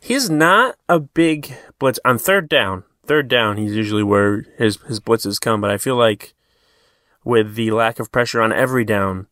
He's 0.00 0.30
not 0.30 0.76
a 0.88 1.00
big 1.00 1.52
blitz 1.78 1.98
on 2.04 2.18
third 2.18 2.48
down. 2.48 2.84
Third 3.04 3.28
down, 3.28 3.56
he's 3.56 3.74
usually 3.74 4.02
where 4.02 4.44
his 4.58 4.76
his 4.86 5.00
blitzes 5.00 5.40
come. 5.40 5.60
But 5.60 5.70
I 5.70 5.76
feel 5.76 5.96
like 5.96 6.34
with 7.24 7.56
the 7.56 7.70
lack 7.70 7.98
of 7.98 8.12
pressure 8.12 8.40
on 8.40 8.52
every 8.52 8.84
down 8.84 9.26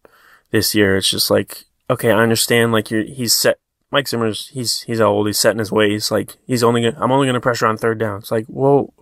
this 0.50 0.74
year, 0.74 0.96
it's 0.96 1.08
just 1.08 1.30
like 1.30 1.64
okay, 1.88 2.10
I 2.10 2.22
understand. 2.22 2.72
Like 2.72 2.90
you're, 2.90 3.04
he's 3.04 3.34
set 3.34 3.58
Mike 3.90 4.08
Zimmer's 4.08 4.48
he's 4.48 4.82
he's 4.82 5.00
old. 5.00 5.26
He's 5.26 5.38
set 5.38 5.52
in 5.52 5.58
his 5.58 5.72
ways. 5.72 6.10
Like 6.10 6.36
he's 6.46 6.62
only 6.62 6.82
gonna, 6.82 6.96
I'm 7.02 7.12
only 7.12 7.26
going 7.26 7.34
to 7.34 7.40
pressure 7.40 7.66
on 7.66 7.76
third 7.76 7.98
down. 7.98 8.18
It's 8.18 8.30
like, 8.30 8.46
well, 8.48 8.92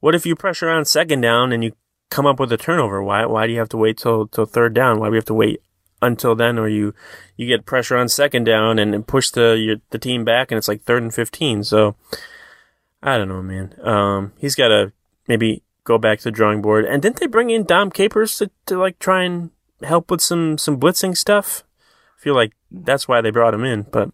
what 0.00 0.14
if 0.14 0.26
you 0.26 0.36
pressure 0.36 0.68
on 0.68 0.84
second 0.84 1.20
down 1.20 1.52
and 1.52 1.64
you 1.64 1.72
come 2.10 2.26
up 2.26 2.38
with 2.38 2.52
a 2.52 2.56
turnover? 2.56 3.02
Why 3.02 3.24
why 3.26 3.46
do 3.46 3.52
you 3.52 3.58
have 3.58 3.70
to 3.70 3.76
wait 3.76 3.98
till 3.98 4.28
till 4.28 4.46
third 4.46 4.74
down? 4.74 4.98
Why 4.98 5.06
do 5.06 5.12
we 5.12 5.18
have 5.18 5.24
to 5.26 5.34
wait 5.34 5.62
until 6.00 6.34
then, 6.34 6.58
or 6.58 6.68
you 6.68 6.94
you 7.36 7.46
get 7.46 7.66
pressure 7.66 7.96
on 7.96 8.08
second 8.08 8.44
down 8.44 8.78
and, 8.78 8.94
and 8.94 9.06
push 9.06 9.30
the 9.30 9.56
your, 9.58 9.76
the 9.90 9.98
team 9.98 10.24
back 10.24 10.50
and 10.50 10.58
it's 10.58 10.68
like 10.68 10.82
third 10.82 11.02
and 11.02 11.14
fifteen. 11.14 11.64
So 11.64 11.96
I 13.02 13.16
don't 13.16 13.28
know, 13.28 13.42
man. 13.42 13.74
Um, 13.82 14.32
he's 14.38 14.54
got 14.54 14.68
to 14.68 14.92
maybe 15.26 15.62
go 15.84 15.98
back 15.98 16.18
to 16.18 16.24
the 16.24 16.30
drawing 16.30 16.60
board. 16.60 16.84
And 16.84 17.00
didn't 17.00 17.20
they 17.20 17.26
bring 17.26 17.50
in 17.50 17.64
Dom 17.64 17.90
Capers 17.90 18.36
to, 18.38 18.50
to 18.66 18.78
like 18.78 18.98
try 18.98 19.24
and 19.24 19.50
help 19.82 20.10
with 20.10 20.20
some 20.20 20.58
some 20.58 20.78
blitzing 20.78 21.16
stuff? 21.16 21.64
I 22.18 22.20
feel 22.20 22.34
like 22.34 22.52
that's 22.70 23.08
why 23.08 23.20
they 23.20 23.30
brought 23.30 23.54
him 23.54 23.64
in, 23.64 23.82
but 23.82 24.10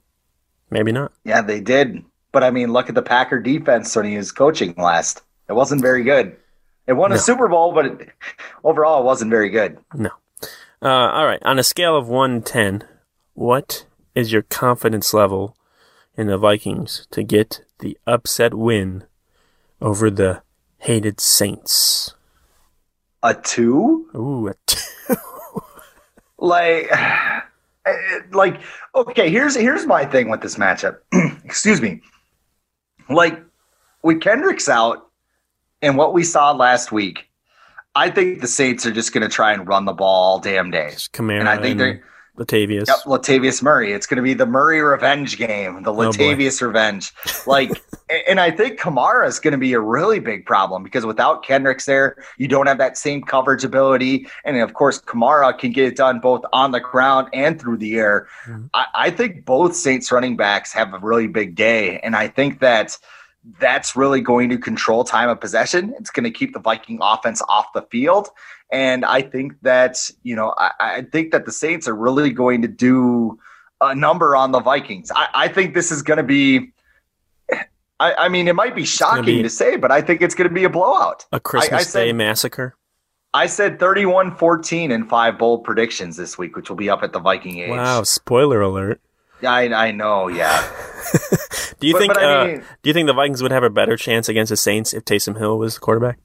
Maybe 0.70 0.92
not. 0.92 1.12
Yeah, 1.24 1.42
they 1.42 1.61
did. 1.61 2.05
But 2.33 2.42
I 2.42 2.50
mean, 2.50 2.72
look 2.72 2.88
at 2.88 2.94
the 2.94 3.03
Packer 3.03 3.40
defense 3.40 3.94
when 3.94 4.07
he 4.07 4.16
was 4.16 4.33
coaching 4.33 4.74
last. 4.77 5.22
It 5.48 5.53
wasn't 5.53 5.83
very 5.83 6.03
good. 6.03 6.37
It 6.87 6.94
won 6.94 7.11
no. 7.11 7.16
a 7.16 7.18
Super 7.18 7.48
Bowl, 7.48 7.72
but 7.72 7.87
it, 7.87 8.09
overall, 8.62 9.00
it 9.00 9.05
wasn't 9.05 9.31
very 9.31 9.50
good. 9.50 9.79
No. 9.94 10.11
Uh, 10.83 10.88
all 10.88 11.27
right. 11.27 11.42
On 11.44 11.59
a 11.59 11.62
scale 11.62 11.96
of 11.96 12.09
1 12.09 12.42
to 12.42 12.53
10, 12.53 12.85
what 13.35 13.87
is 14.14 14.33
your 14.33 14.42
confidence 14.42 15.14
level 15.14 15.57
in 16.16 16.27
the 16.27 16.38
Vikings 16.38 17.07
to 17.11 17.22
get 17.22 17.64
the 17.79 17.96
upset 18.07 18.55
win 18.55 19.05
over 19.81 20.11
the 20.11 20.42
hated 20.79 21.20
Saints? 21.20 22.14
A 23.22 23.35
two? 23.35 24.07
Ooh, 24.14 24.48
a 24.48 24.55
two. 24.66 25.14
like 26.38 26.90
Uh, 27.87 27.92
like 28.33 28.61
okay 28.94 29.29
here's 29.31 29.55
here's 29.55 29.87
my 29.87 30.05
thing 30.05 30.31
with 30.31 30.40
this 30.40 30.57
matchup. 30.57 30.99
Excuse 31.44 31.81
me. 31.81 32.01
Like 33.09 33.42
with 34.03 34.20
kendricks 34.20 34.68
out 34.68 35.11
and 35.83 35.97
what 35.97 36.14
we 36.14 36.23
saw 36.23 36.53
last 36.53 36.92
week 36.92 37.29
i 37.94 38.11
think 38.11 38.40
the 38.40 38.47
saints 38.47 38.87
are 38.87 38.92
just 38.92 39.12
going 39.12 39.23
to 39.23 39.29
try 39.29 39.53
and 39.53 39.66
run 39.66 39.85
the 39.85 39.92
ball 39.92 40.33
all 40.33 40.38
damn 40.38 40.70
day. 40.70 40.90
Kamara 41.12 41.40
and 41.40 41.49
i 41.49 41.61
think 41.61 41.79
they're 41.79 42.05
Latavius. 42.38 42.88
Yep, 42.88 42.97
Latavius 43.05 43.62
Murray. 43.62 43.92
It's 43.92 44.07
going 44.07 44.16
to 44.16 44.23
be 44.23 44.35
the 44.35 44.47
Murray 44.47 44.81
revenge 44.81 45.37
game, 45.37 45.83
the 45.85 45.92
oh, 45.92 45.97
Latavius 45.97 46.61
oh 46.62 46.66
revenge. 46.66 47.12
Like, 47.47 47.70
and 48.29 48.40
I 48.40 48.51
think 48.51 48.81
Kamara 48.81 49.27
is 49.29 49.38
going 49.38 49.53
to 49.53 49.59
be 49.59 49.73
a 49.73 49.81
really 49.81 50.18
big 50.18 50.44
problem 50.44 50.83
because 50.83 51.07
without 51.07 51.44
Kendricks 51.44 51.87
there, 51.87 52.16
you 52.37 52.49
don't 52.49 52.66
have 52.66 52.79
that 52.79 52.99
same 52.99 53.23
coverage 53.23 53.62
ability. 53.62 54.27
And 54.44 54.57
of 54.59 54.75
course, 54.75 55.01
Kamara 55.01 55.57
can 55.57 55.70
get 55.70 55.87
it 55.87 55.97
done 55.97 56.18
both 56.18 56.44
on 56.53 56.73
the 56.73 56.81
ground 56.81 57.29
and 57.33 57.61
through 57.61 57.77
the 57.77 57.97
air. 57.97 58.27
Mm-hmm. 58.47 58.66
I, 58.75 58.87
I 58.94 59.11
think 59.11 59.44
both 59.44 59.77
Saints 59.77 60.11
running 60.11 60.37
backs 60.37 60.73
have 60.73 60.92
a 60.92 60.99
really 60.99 61.29
big 61.29 61.55
day. 61.55 62.01
And 62.01 62.16
I 62.16 62.27
think 62.27 62.59
that 62.59 62.99
that's 63.61 63.94
really 63.94 64.20
going 64.20 64.48
to 64.50 64.59
control 64.59 65.04
time 65.04 65.28
of 65.28 65.40
possession. 65.40 65.94
It's 65.98 66.11
going 66.11 66.24
to 66.24 66.30
keep 66.30 66.54
the 66.54 66.61
Viking 66.61 66.98
offense 67.00 67.42
off 67.48 67.66
the 67.74 67.83
field. 67.83 68.28
And 68.72 69.04
I 69.04 69.22
think 69.22 69.54
that, 69.62 70.11
you 70.22 70.35
know, 70.35 70.54
I, 70.57 70.70
I 70.80 71.02
think 71.02 71.33
that 71.33 71.44
the 71.44 71.52
Saints 71.52 71.87
are 71.87 71.94
really 71.94 72.30
going 72.30 72.62
to 72.62 72.68
do 72.68 73.38
a 73.80 73.94
number 73.94 74.35
on 74.35 74.52
the 74.52 74.61
Vikings. 74.61 75.11
I, 75.14 75.28
I 75.35 75.48
think 75.48 75.74
this 75.74 75.90
is 75.90 76.02
going 76.02 76.16
to 76.16 76.22
be. 76.22 76.72
I, 78.00 78.14
I, 78.14 78.28
mean, 78.28 78.48
it 78.48 78.57
might 78.57 78.74
be 78.74 78.85
shocking 78.85 79.24
be 79.24 79.42
to 79.42 79.48
say, 79.48 79.76
but 79.76 79.92
I 79.92 80.00
think 80.00 80.20
it's 80.20 80.35
going 80.35 80.48
to 80.48 80.54
be 80.54 80.64
a 80.64 80.68
blowout. 80.68 81.26
A 81.30 81.38
Christmas 81.38 81.92
Day 81.92 82.12
massacre. 82.12 82.76
I 83.33 83.46
said 83.46 83.78
31 83.78 84.37
14 84.37 84.90
and 84.90 85.09
five 85.09 85.38
bold 85.38 85.64
predictions 85.64 86.16
this 86.16 86.37
week, 86.37 86.57
which 86.57 86.68
will 86.68 86.76
be 86.76 86.90
up 86.90 87.02
at 87.02 87.12
the 87.12 87.20
Viking 87.20 87.59
Age. 87.59 87.70
Wow, 87.70 88.02
spoiler 88.02 88.61
alert. 88.61 89.00
I, 89.42 89.68
I 89.68 89.90
know, 89.90 90.29
yeah. 90.29 90.61
do 91.81 91.87
you 91.87 91.92
but, 91.94 91.99
think 91.99 92.14
but 92.14 92.25
uh, 92.25 92.47
mean, 92.47 92.64
do 92.83 92.90
you 92.90 92.94
think 92.94 93.07
the 93.07 93.12
Vikings 93.12 93.42
would 93.42 93.53
have 93.53 93.62
a 93.62 93.70
better 93.70 93.97
chance 93.97 94.29
against 94.29 94.51
the 94.51 94.57
Saints 94.57 94.94
if 94.94 95.05
Taysom 95.05 95.38
Hill 95.38 95.59
was 95.59 95.75
the 95.75 95.81
quarterback? 95.81 96.18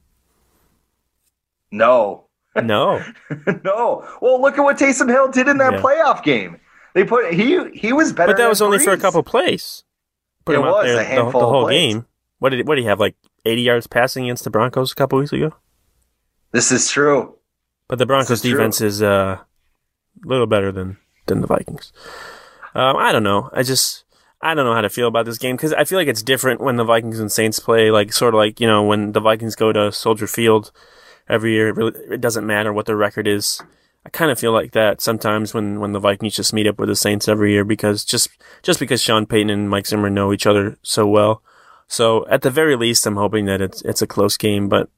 No. 1.71 2.25
No. 2.55 3.03
no. 3.63 4.07
Well, 4.21 4.41
look 4.41 4.57
at 4.57 4.61
what 4.61 4.77
Taysom 4.77 5.09
Hill 5.09 5.29
did 5.29 5.47
in 5.47 5.57
that 5.57 5.73
yeah. 5.73 5.81
playoff 5.81 6.23
game. 6.23 6.59
They 6.93 7.03
put 7.03 7.33
he 7.33 7.69
he 7.71 7.93
was 7.93 8.11
better. 8.11 8.33
But 8.33 8.37
that 8.37 8.49
was 8.49 8.61
only 8.61 8.79
for 8.79 8.91
a 8.91 8.97
couple 8.97 9.21
plays. 9.21 9.83
Put 10.45 10.55
it 10.55 10.59
him 10.59 10.65
was 10.65 10.85
there 10.85 11.23
the, 11.23 11.31
the, 11.31 11.39
whole 11.39 11.69
game. 11.69 12.05
What 12.39 12.49
did 12.49 12.67
what 12.67 12.75
did 12.75 12.81
he 12.81 12.87
have 12.87 12.99
like 12.99 13.15
80 13.45 13.61
yards 13.61 13.87
passing 13.87 14.25
against 14.25 14.43
the 14.43 14.49
Broncos 14.49 14.91
a 14.91 14.95
couple 14.95 15.19
weeks 15.19 15.31
ago? 15.31 15.53
This 16.51 16.71
is 16.71 16.89
true. 16.89 17.35
But 17.87 17.99
the 17.99 18.05
Broncos 18.05 18.41
defense 18.41 18.79
true. 18.79 18.87
is 18.87 19.03
uh, 19.03 19.37
a 19.37 20.27
little 20.27 20.47
better 20.47 20.71
than 20.71 20.97
than 21.27 21.41
the 21.41 21.47
Vikings. 21.47 21.93
Um, 22.75 22.97
I 22.97 23.11
don't 23.11 23.23
know. 23.23 23.49
I 23.53 23.63
just 23.63 24.03
I 24.41 24.53
don't 24.53 24.65
know 24.65 24.73
how 24.73 24.81
to 24.81 24.89
feel 24.89 25.07
about 25.07 25.25
this 25.25 25.37
game 25.37 25.55
because 25.55 25.73
I 25.73 25.83
feel 25.83 25.97
like 25.97 26.07
it's 26.07 26.23
different 26.23 26.61
when 26.61 26.77
the 26.77 26.83
Vikings 26.83 27.19
and 27.19 27.31
Saints 27.31 27.59
play. 27.59 27.91
Like 27.91 28.13
sort 28.13 28.33
of 28.33 28.37
like 28.37 28.59
you 28.59 28.67
know 28.67 28.83
when 28.83 29.11
the 29.11 29.19
Vikings 29.19 29.55
go 29.55 29.71
to 29.73 29.91
Soldier 29.91 30.27
Field 30.27 30.71
every 31.27 31.53
year. 31.53 31.69
It, 31.69 31.75
really, 31.75 31.99
it 32.11 32.21
doesn't 32.21 32.45
matter 32.45 32.71
what 32.71 32.85
their 32.85 32.95
record 32.95 33.27
is. 33.27 33.61
I 34.05 34.09
kind 34.09 34.31
of 34.31 34.39
feel 34.39 34.53
like 34.53 34.71
that 34.71 35.01
sometimes 35.01 35.53
when, 35.53 35.81
when 35.81 35.91
the 35.91 35.99
Vikings 35.99 36.35
just 36.35 36.53
meet 36.53 36.67
up 36.67 36.79
with 36.79 36.87
the 36.87 36.95
Saints 36.95 37.27
every 37.27 37.51
year 37.51 37.65
because 37.65 38.05
just 38.05 38.29
just 38.63 38.79
because 38.79 39.01
Sean 39.01 39.25
Payton 39.25 39.49
and 39.49 39.69
Mike 39.69 39.87
Zimmer 39.87 40.09
know 40.09 40.31
each 40.31 40.47
other 40.47 40.77
so 40.81 41.05
well. 41.05 41.43
So 41.87 42.25
at 42.27 42.41
the 42.41 42.51
very 42.51 42.75
least, 42.75 43.05
I'm 43.05 43.17
hoping 43.17 43.45
that 43.45 43.61
it's 43.61 43.81
it's 43.81 44.01
a 44.01 44.07
close 44.07 44.37
game. 44.37 44.69
But 44.69 44.89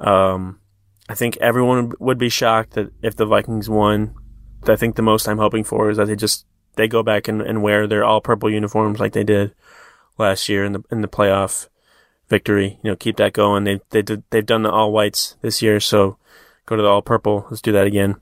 um, 0.00 0.60
I 1.08 1.14
think 1.14 1.36
everyone 1.36 1.92
would 1.98 2.18
be 2.18 2.30
shocked 2.30 2.72
that 2.72 2.92
if 3.02 3.14
the 3.16 3.26
Vikings 3.26 3.68
won. 3.68 4.14
I 4.66 4.76
think 4.76 4.96
the 4.96 5.02
most 5.02 5.28
I'm 5.28 5.36
hoping 5.36 5.62
for 5.62 5.90
is 5.90 5.98
that 5.98 6.06
they 6.06 6.16
just 6.16 6.46
they 6.76 6.88
go 6.88 7.02
back 7.02 7.28
and, 7.28 7.40
and 7.40 7.62
wear 7.62 7.86
their 7.86 8.04
all 8.04 8.20
purple 8.20 8.50
uniforms 8.50 9.00
like 9.00 9.12
they 9.12 9.24
did 9.24 9.54
last 10.18 10.48
year 10.48 10.64
in 10.64 10.72
the 10.72 10.84
in 10.90 11.00
the 11.00 11.08
playoff 11.08 11.68
victory. 12.28 12.78
You 12.82 12.90
know, 12.90 12.96
keep 12.96 13.16
that 13.16 13.32
going. 13.32 13.64
They 13.64 13.80
they 13.90 14.02
did, 14.02 14.24
they've 14.30 14.46
done 14.46 14.62
the 14.62 14.70
all 14.70 14.92
whites 14.92 15.36
this 15.42 15.62
year, 15.62 15.80
so 15.80 16.18
go 16.66 16.76
to 16.76 16.82
the 16.82 16.88
all 16.88 17.02
purple. 17.02 17.46
Let's 17.50 17.62
do 17.62 17.72
that 17.72 17.86
again. 17.86 18.16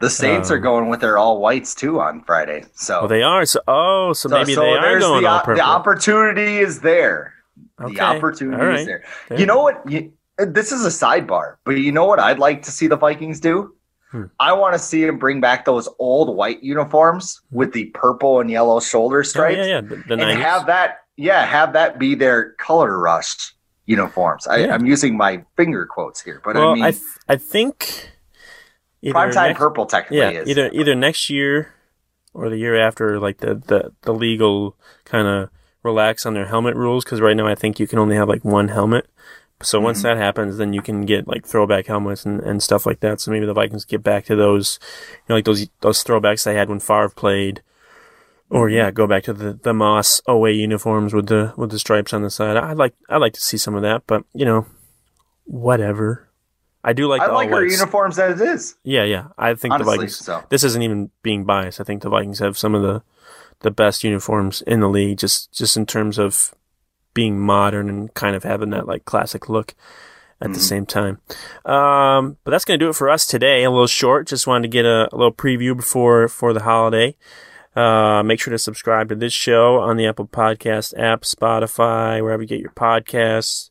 The 0.00 0.10
Saints 0.10 0.50
um, 0.50 0.56
are 0.56 0.60
going 0.60 0.88
with 0.88 1.00
their 1.00 1.18
all 1.18 1.40
whites 1.40 1.74
too 1.74 2.00
on 2.00 2.22
Friday. 2.24 2.64
So 2.74 3.00
well, 3.00 3.08
they 3.08 3.22
are. 3.22 3.44
So 3.44 3.60
oh, 3.68 4.12
so, 4.14 4.28
so 4.28 4.34
maybe 4.34 4.54
so 4.54 4.62
they 4.62 4.70
are 4.70 4.98
going 4.98 5.22
the, 5.22 5.28
all 5.28 5.40
purple. 5.40 5.56
The 5.56 5.68
opportunity 5.68 6.58
is 6.58 6.80
there. 6.80 7.34
Okay. 7.80 7.94
The 7.94 8.00
opportunity 8.00 8.62
right. 8.62 8.80
is 8.80 8.86
there. 8.86 9.04
there. 9.28 9.38
You 9.38 9.46
know 9.46 9.62
what? 9.62 9.82
You, 9.90 10.12
this 10.38 10.72
is 10.72 10.86
a 10.86 10.88
sidebar, 10.88 11.56
but 11.64 11.72
you 11.72 11.92
know 11.92 12.06
what 12.06 12.18
I'd 12.18 12.38
like 12.38 12.62
to 12.62 12.70
see 12.70 12.86
the 12.86 12.96
Vikings 12.96 13.40
do? 13.40 13.74
Hmm. 14.10 14.24
I 14.40 14.52
want 14.52 14.74
to 14.74 14.78
see 14.78 15.04
him 15.04 15.18
bring 15.18 15.40
back 15.40 15.64
those 15.64 15.88
old 15.98 16.36
white 16.36 16.62
uniforms 16.62 17.40
with 17.50 17.72
the 17.72 17.86
purple 17.94 18.40
and 18.40 18.50
yellow 18.50 18.80
shoulder 18.80 19.22
stripes. 19.22 19.58
Oh, 19.58 19.62
yeah, 19.62 19.66
yeah, 19.66 19.80
the, 19.80 19.96
the 19.96 20.12
and 20.14 20.22
90s. 20.22 20.42
have 20.42 20.66
that, 20.66 20.98
yeah, 21.16 21.46
have 21.46 21.72
that 21.74 21.98
be 21.98 22.16
their 22.16 22.52
color 22.54 22.98
rush 22.98 23.54
uniforms. 23.86 24.46
I, 24.46 24.58
am 24.60 24.86
using 24.86 25.16
my 25.16 25.44
finger 25.56 25.86
quotes 25.86 26.20
here, 26.20 26.40
but 26.44 26.56
well, 26.56 26.70
I 26.70 26.74
mean, 26.74 26.84
I, 26.84 26.90
th- 26.90 27.02
I 27.28 27.36
think 27.36 28.10
prime 29.10 29.32
time 29.32 29.54
purple 29.54 29.86
technically 29.86 30.18
yeah, 30.18 30.30
is 30.30 30.48
either 30.48 30.70
either 30.72 30.94
next 30.94 31.30
year 31.30 31.74
or 32.34 32.48
the 32.48 32.56
year 32.56 32.76
after, 32.76 33.18
like 33.18 33.38
the 33.38 33.54
the 33.54 33.92
the 34.02 34.12
legal 34.12 34.76
kind 35.04 35.26
of 35.26 35.50
relax 35.82 36.26
on 36.26 36.34
their 36.34 36.46
helmet 36.46 36.76
rules 36.76 37.04
because 37.04 37.20
right 37.20 37.36
now 37.36 37.46
I 37.46 37.54
think 37.54 37.80
you 37.80 37.86
can 37.86 37.98
only 37.98 38.16
have 38.16 38.28
like 38.28 38.44
one 38.44 38.68
helmet. 38.68 39.06
So 39.62 39.78
once 39.80 39.98
mm-hmm. 39.98 40.08
that 40.08 40.16
happens, 40.16 40.56
then 40.56 40.72
you 40.72 40.80
can 40.80 41.02
get 41.02 41.28
like 41.28 41.46
throwback 41.46 41.86
helmets 41.86 42.24
and, 42.24 42.40
and 42.40 42.62
stuff 42.62 42.86
like 42.86 43.00
that. 43.00 43.20
So 43.20 43.30
maybe 43.30 43.46
the 43.46 43.52
Vikings 43.52 43.84
get 43.84 44.02
back 44.02 44.24
to 44.26 44.36
those, 44.36 44.78
you 45.12 45.24
know, 45.28 45.34
like 45.34 45.44
those 45.44 45.68
those 45.80 46.02
throwbacks 46.02 46.44
they 46.44 46.54
had 46.54 46.68
when 46.68 46.80
Favre 46.80 47.10
played, 47.10 47.62
or 48.48 48.70
yeah, 48.70 48.90
go 48.90 49.06
back 49.06 49.24
to 49.24 49.32
the 49.34 49.52
the 49.52 49.74
Moss 49.74 50.22
away 50.26 50.52
uniforms 50.52 51.12
with 51.12 51.26
the 51.26 51.52
with 51.56 51.70
the 51.70 51.78
stripes 51.78 52.14
on 52.14 52.22
the 52.22 52.30
side. 52.30 52.56
I'd 52.56 52.78
like 52.78 52.94
I'd 53.08 53.18
like 53.18 53.34
to 53.34 53.40
see 53.40 53.58
some 53.58 53.74
of 53.74 53.82
that, 53.82 54.04
but 54.06 54.24
you 54.32 54.46
know, 54.46 54.66
whatever. 55.44 56.26
I 56.82 56.94
do 56.94 57.06
like. 57.06 57.20
I 57.20 57.30
like 57.30 57.50
our 57.50 57.62
uniforms 57.62 58.18
as 58.18 58.40
it 58.40 58.48
is. 58.48 58.76
Yeah, 58.82 59.04
yeah. 59.04 59.28
I 59.36 59.52
think 59.52 59.74
Honestly, 59.74 59.92
the 59.92 59.96
Vikings. 59.98 60.16
So. 60.16 60.42
This 60.48 60.64
isn't 60.64 60.80
even 60.80 61.10
being 61.22 61.44
biased. 61.44 61.78
I 61.78 61.84
think 61.84 62.00
the 62.00 62.08
Vikings 62.08 62.38
have 62.38 62.56
some 62.56 62.74
of 62.74 62.80
the 62.80 63.02
the 63.60 63.70
best 63.70 64.02
uniforms 64.02 64.62
in 64.62 64.80
the 64.80 64.88
league, 64.88 65.18
just 65.18 65.52
just 65.52 65.76
in 65.76 65.84
terms 65.84 66.18
of 66.18 66.54
being 67.14 67.38
modern 67.38 67.88
and 67.88 68.12
kind 68.14 68.36
of 68.36 68.44
having 68.44 68.70
that 68.70 68.86
like 68.86 69.04
classic 69.04 69.48
look 69.48 69.74
at 70.40 70.46
mm-hmm. 70.46 70.54
the 70.54 70.60
same 70.60 70.86
time. 70.86 71.20
Um, 71.64 72.38
but 72.44 72.50
that's 72.50 72.64
going 72.64 72.78
to 72.78 72.84
do 72.84 72.90
it 72.90 72.96
for 72.96 73.10
us 73.10 73.26
today. 73.26 73.64
A 73.64 73.70
little 73.70 73.86
short. 73.86 74.26
Just 74.26 74.46
wanted 74.46 74.62
to 74.62 74.68
get 74.68 74.84
a, 74.84 75.08
a 75.12 75.16
little 75.16 75.32
preview 75.32 75.76
before 75.76 76.28
for 76.28 76.52
the 76.52 76.62
holiday. 76.62 77.16
Uh, 77.76 78.22
make 78.24 78.40
sure 78.40 78.50
to 78.50 78.58
subscribe 78.58 79.08
to 79.08 79.14
this 79.14 79.32
show 79.32 79.78
on 79.78 79.96
the 79.96 80.06
Apple 80.06 80.26
Podcast 80.26 80.98
app, 80.98 81.22
Spotify, 81.22 82.20
wherever 82.20 82.42
you 82.42 82.48
get 82.48 82.60
your 82.60 82.72
podcasts. 82.72 83.69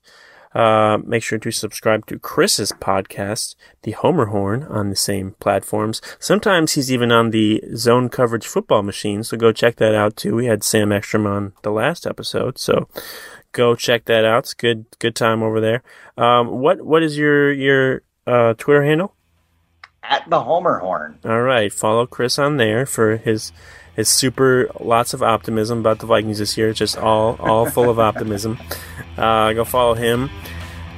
Uh, 0.54 0.98
make 1.06 1.22
sure 1.22 1.38
to 1.38 1.52
subscribe 1.52 2.06
to 2.08 2.18
Chris's 2.18 2.72
podcast, 2.72 3.56
The 3.84 3.92
Homer 3.92 4.28
Horn, 4.28 4.64
on 4.64 4.90
the 4.90 4.96
same 4.96 5.36
platforms. 5.40 6.02
Sometimes 6.20 6.74
he's 6.74 6.92
even 6.92 7.12
on 7.12 7.30
the 7.30 7.64
zone 7.76 8.10
coverage 8.10 8.48
football 8.48 8.82
machine, 8.82 9.24
so 9.24 9.38
go 9.38 9.52
check 9.52 9.76
that 9.76 9.94
out 9.94 10.16
too. 10.16 10.36
We 10.36 10.48
had 10.48 10.64
Sam 10.64 10.92
Ekstrom 10.92 11.28
on 11.28 11.54
the 11.62 11.72
last 11.72 12.08
episode, 12.08 12.58
so 12.58 12.88
go 13.52 13.76
check 13.76 14.06
that 14.06 14.26
out. 14.26 14.40
It's 14.40 14.54
good, 14.56 14.86
good 14.98 15.16
time 15.16 15.44
over 15.44 15.62
there. 15.62 15.84
Um, 16.18 16.48
what, 16.48 16.82
what 16.82 17.04
is 17.04 17.18
your, 17.18 17.54
your, 17.54 18.02
uh, 18.26 18.54
Twitter 18.56 18.84
handle? 18.84 19.14
At 20.02 20.28
the 20.30 20.42
Homer 20.42 20.80
Horn. 20.80 21.20
All 21.26 21.42
right. 21.42 21.72
Follow 21.72 22.08
Chris 22.08 22.40
on 22.40 22.58
there 22.58 22.86
for 22.86 23.18
his, 23.18 23.52
his 23.96 24.08
super 24.08 24.70
lots 24.80 25.14
of 25.14 25.22
optimism 25.22 25.80
about 25.80 26.00
the 26.00 26.06
Vikings 26.06 26.40
this 26.40 26.58
year. 26.58 26.70
It's 26.70 26.80
just 26.80 26.98
all 26.98 27.36
all 27.40 27.70
full 27.70 27.90
of 27.90 28.00
optimism. 28.00 28.58
Uh, 29.20 29.54
go 29.54 29.64
follow 29.66 29.94
him 29.94 30.30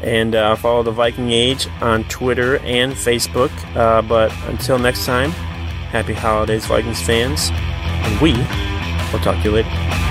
and 0.02 0.36
uh, 0.36 0.56
follow 0.56 0.84
the 0.84 0.92
Viking 0.92 1.32
Age 1.32 1.68
on 1.82 2.04
Twitter 2.06 2.58
and 2.60 2.94
Facebook. 2.94 3.52
Uh, 3.76 4.02
but 4.02 4.32
until 4.48 4.80
next 4.80 5.06
time, 5.06 5.32
happy 5.92 6.14
holidays, 6.14 6.66
Vikings 6.66 7.02
fans, 7.02 7.50
and 7.52 8.22
we 8.22 8.34
will 9.12 9.24
talk 9.24 9.36
to 9.44 9.50
you 9.50 9.52
later. 9.52 10.11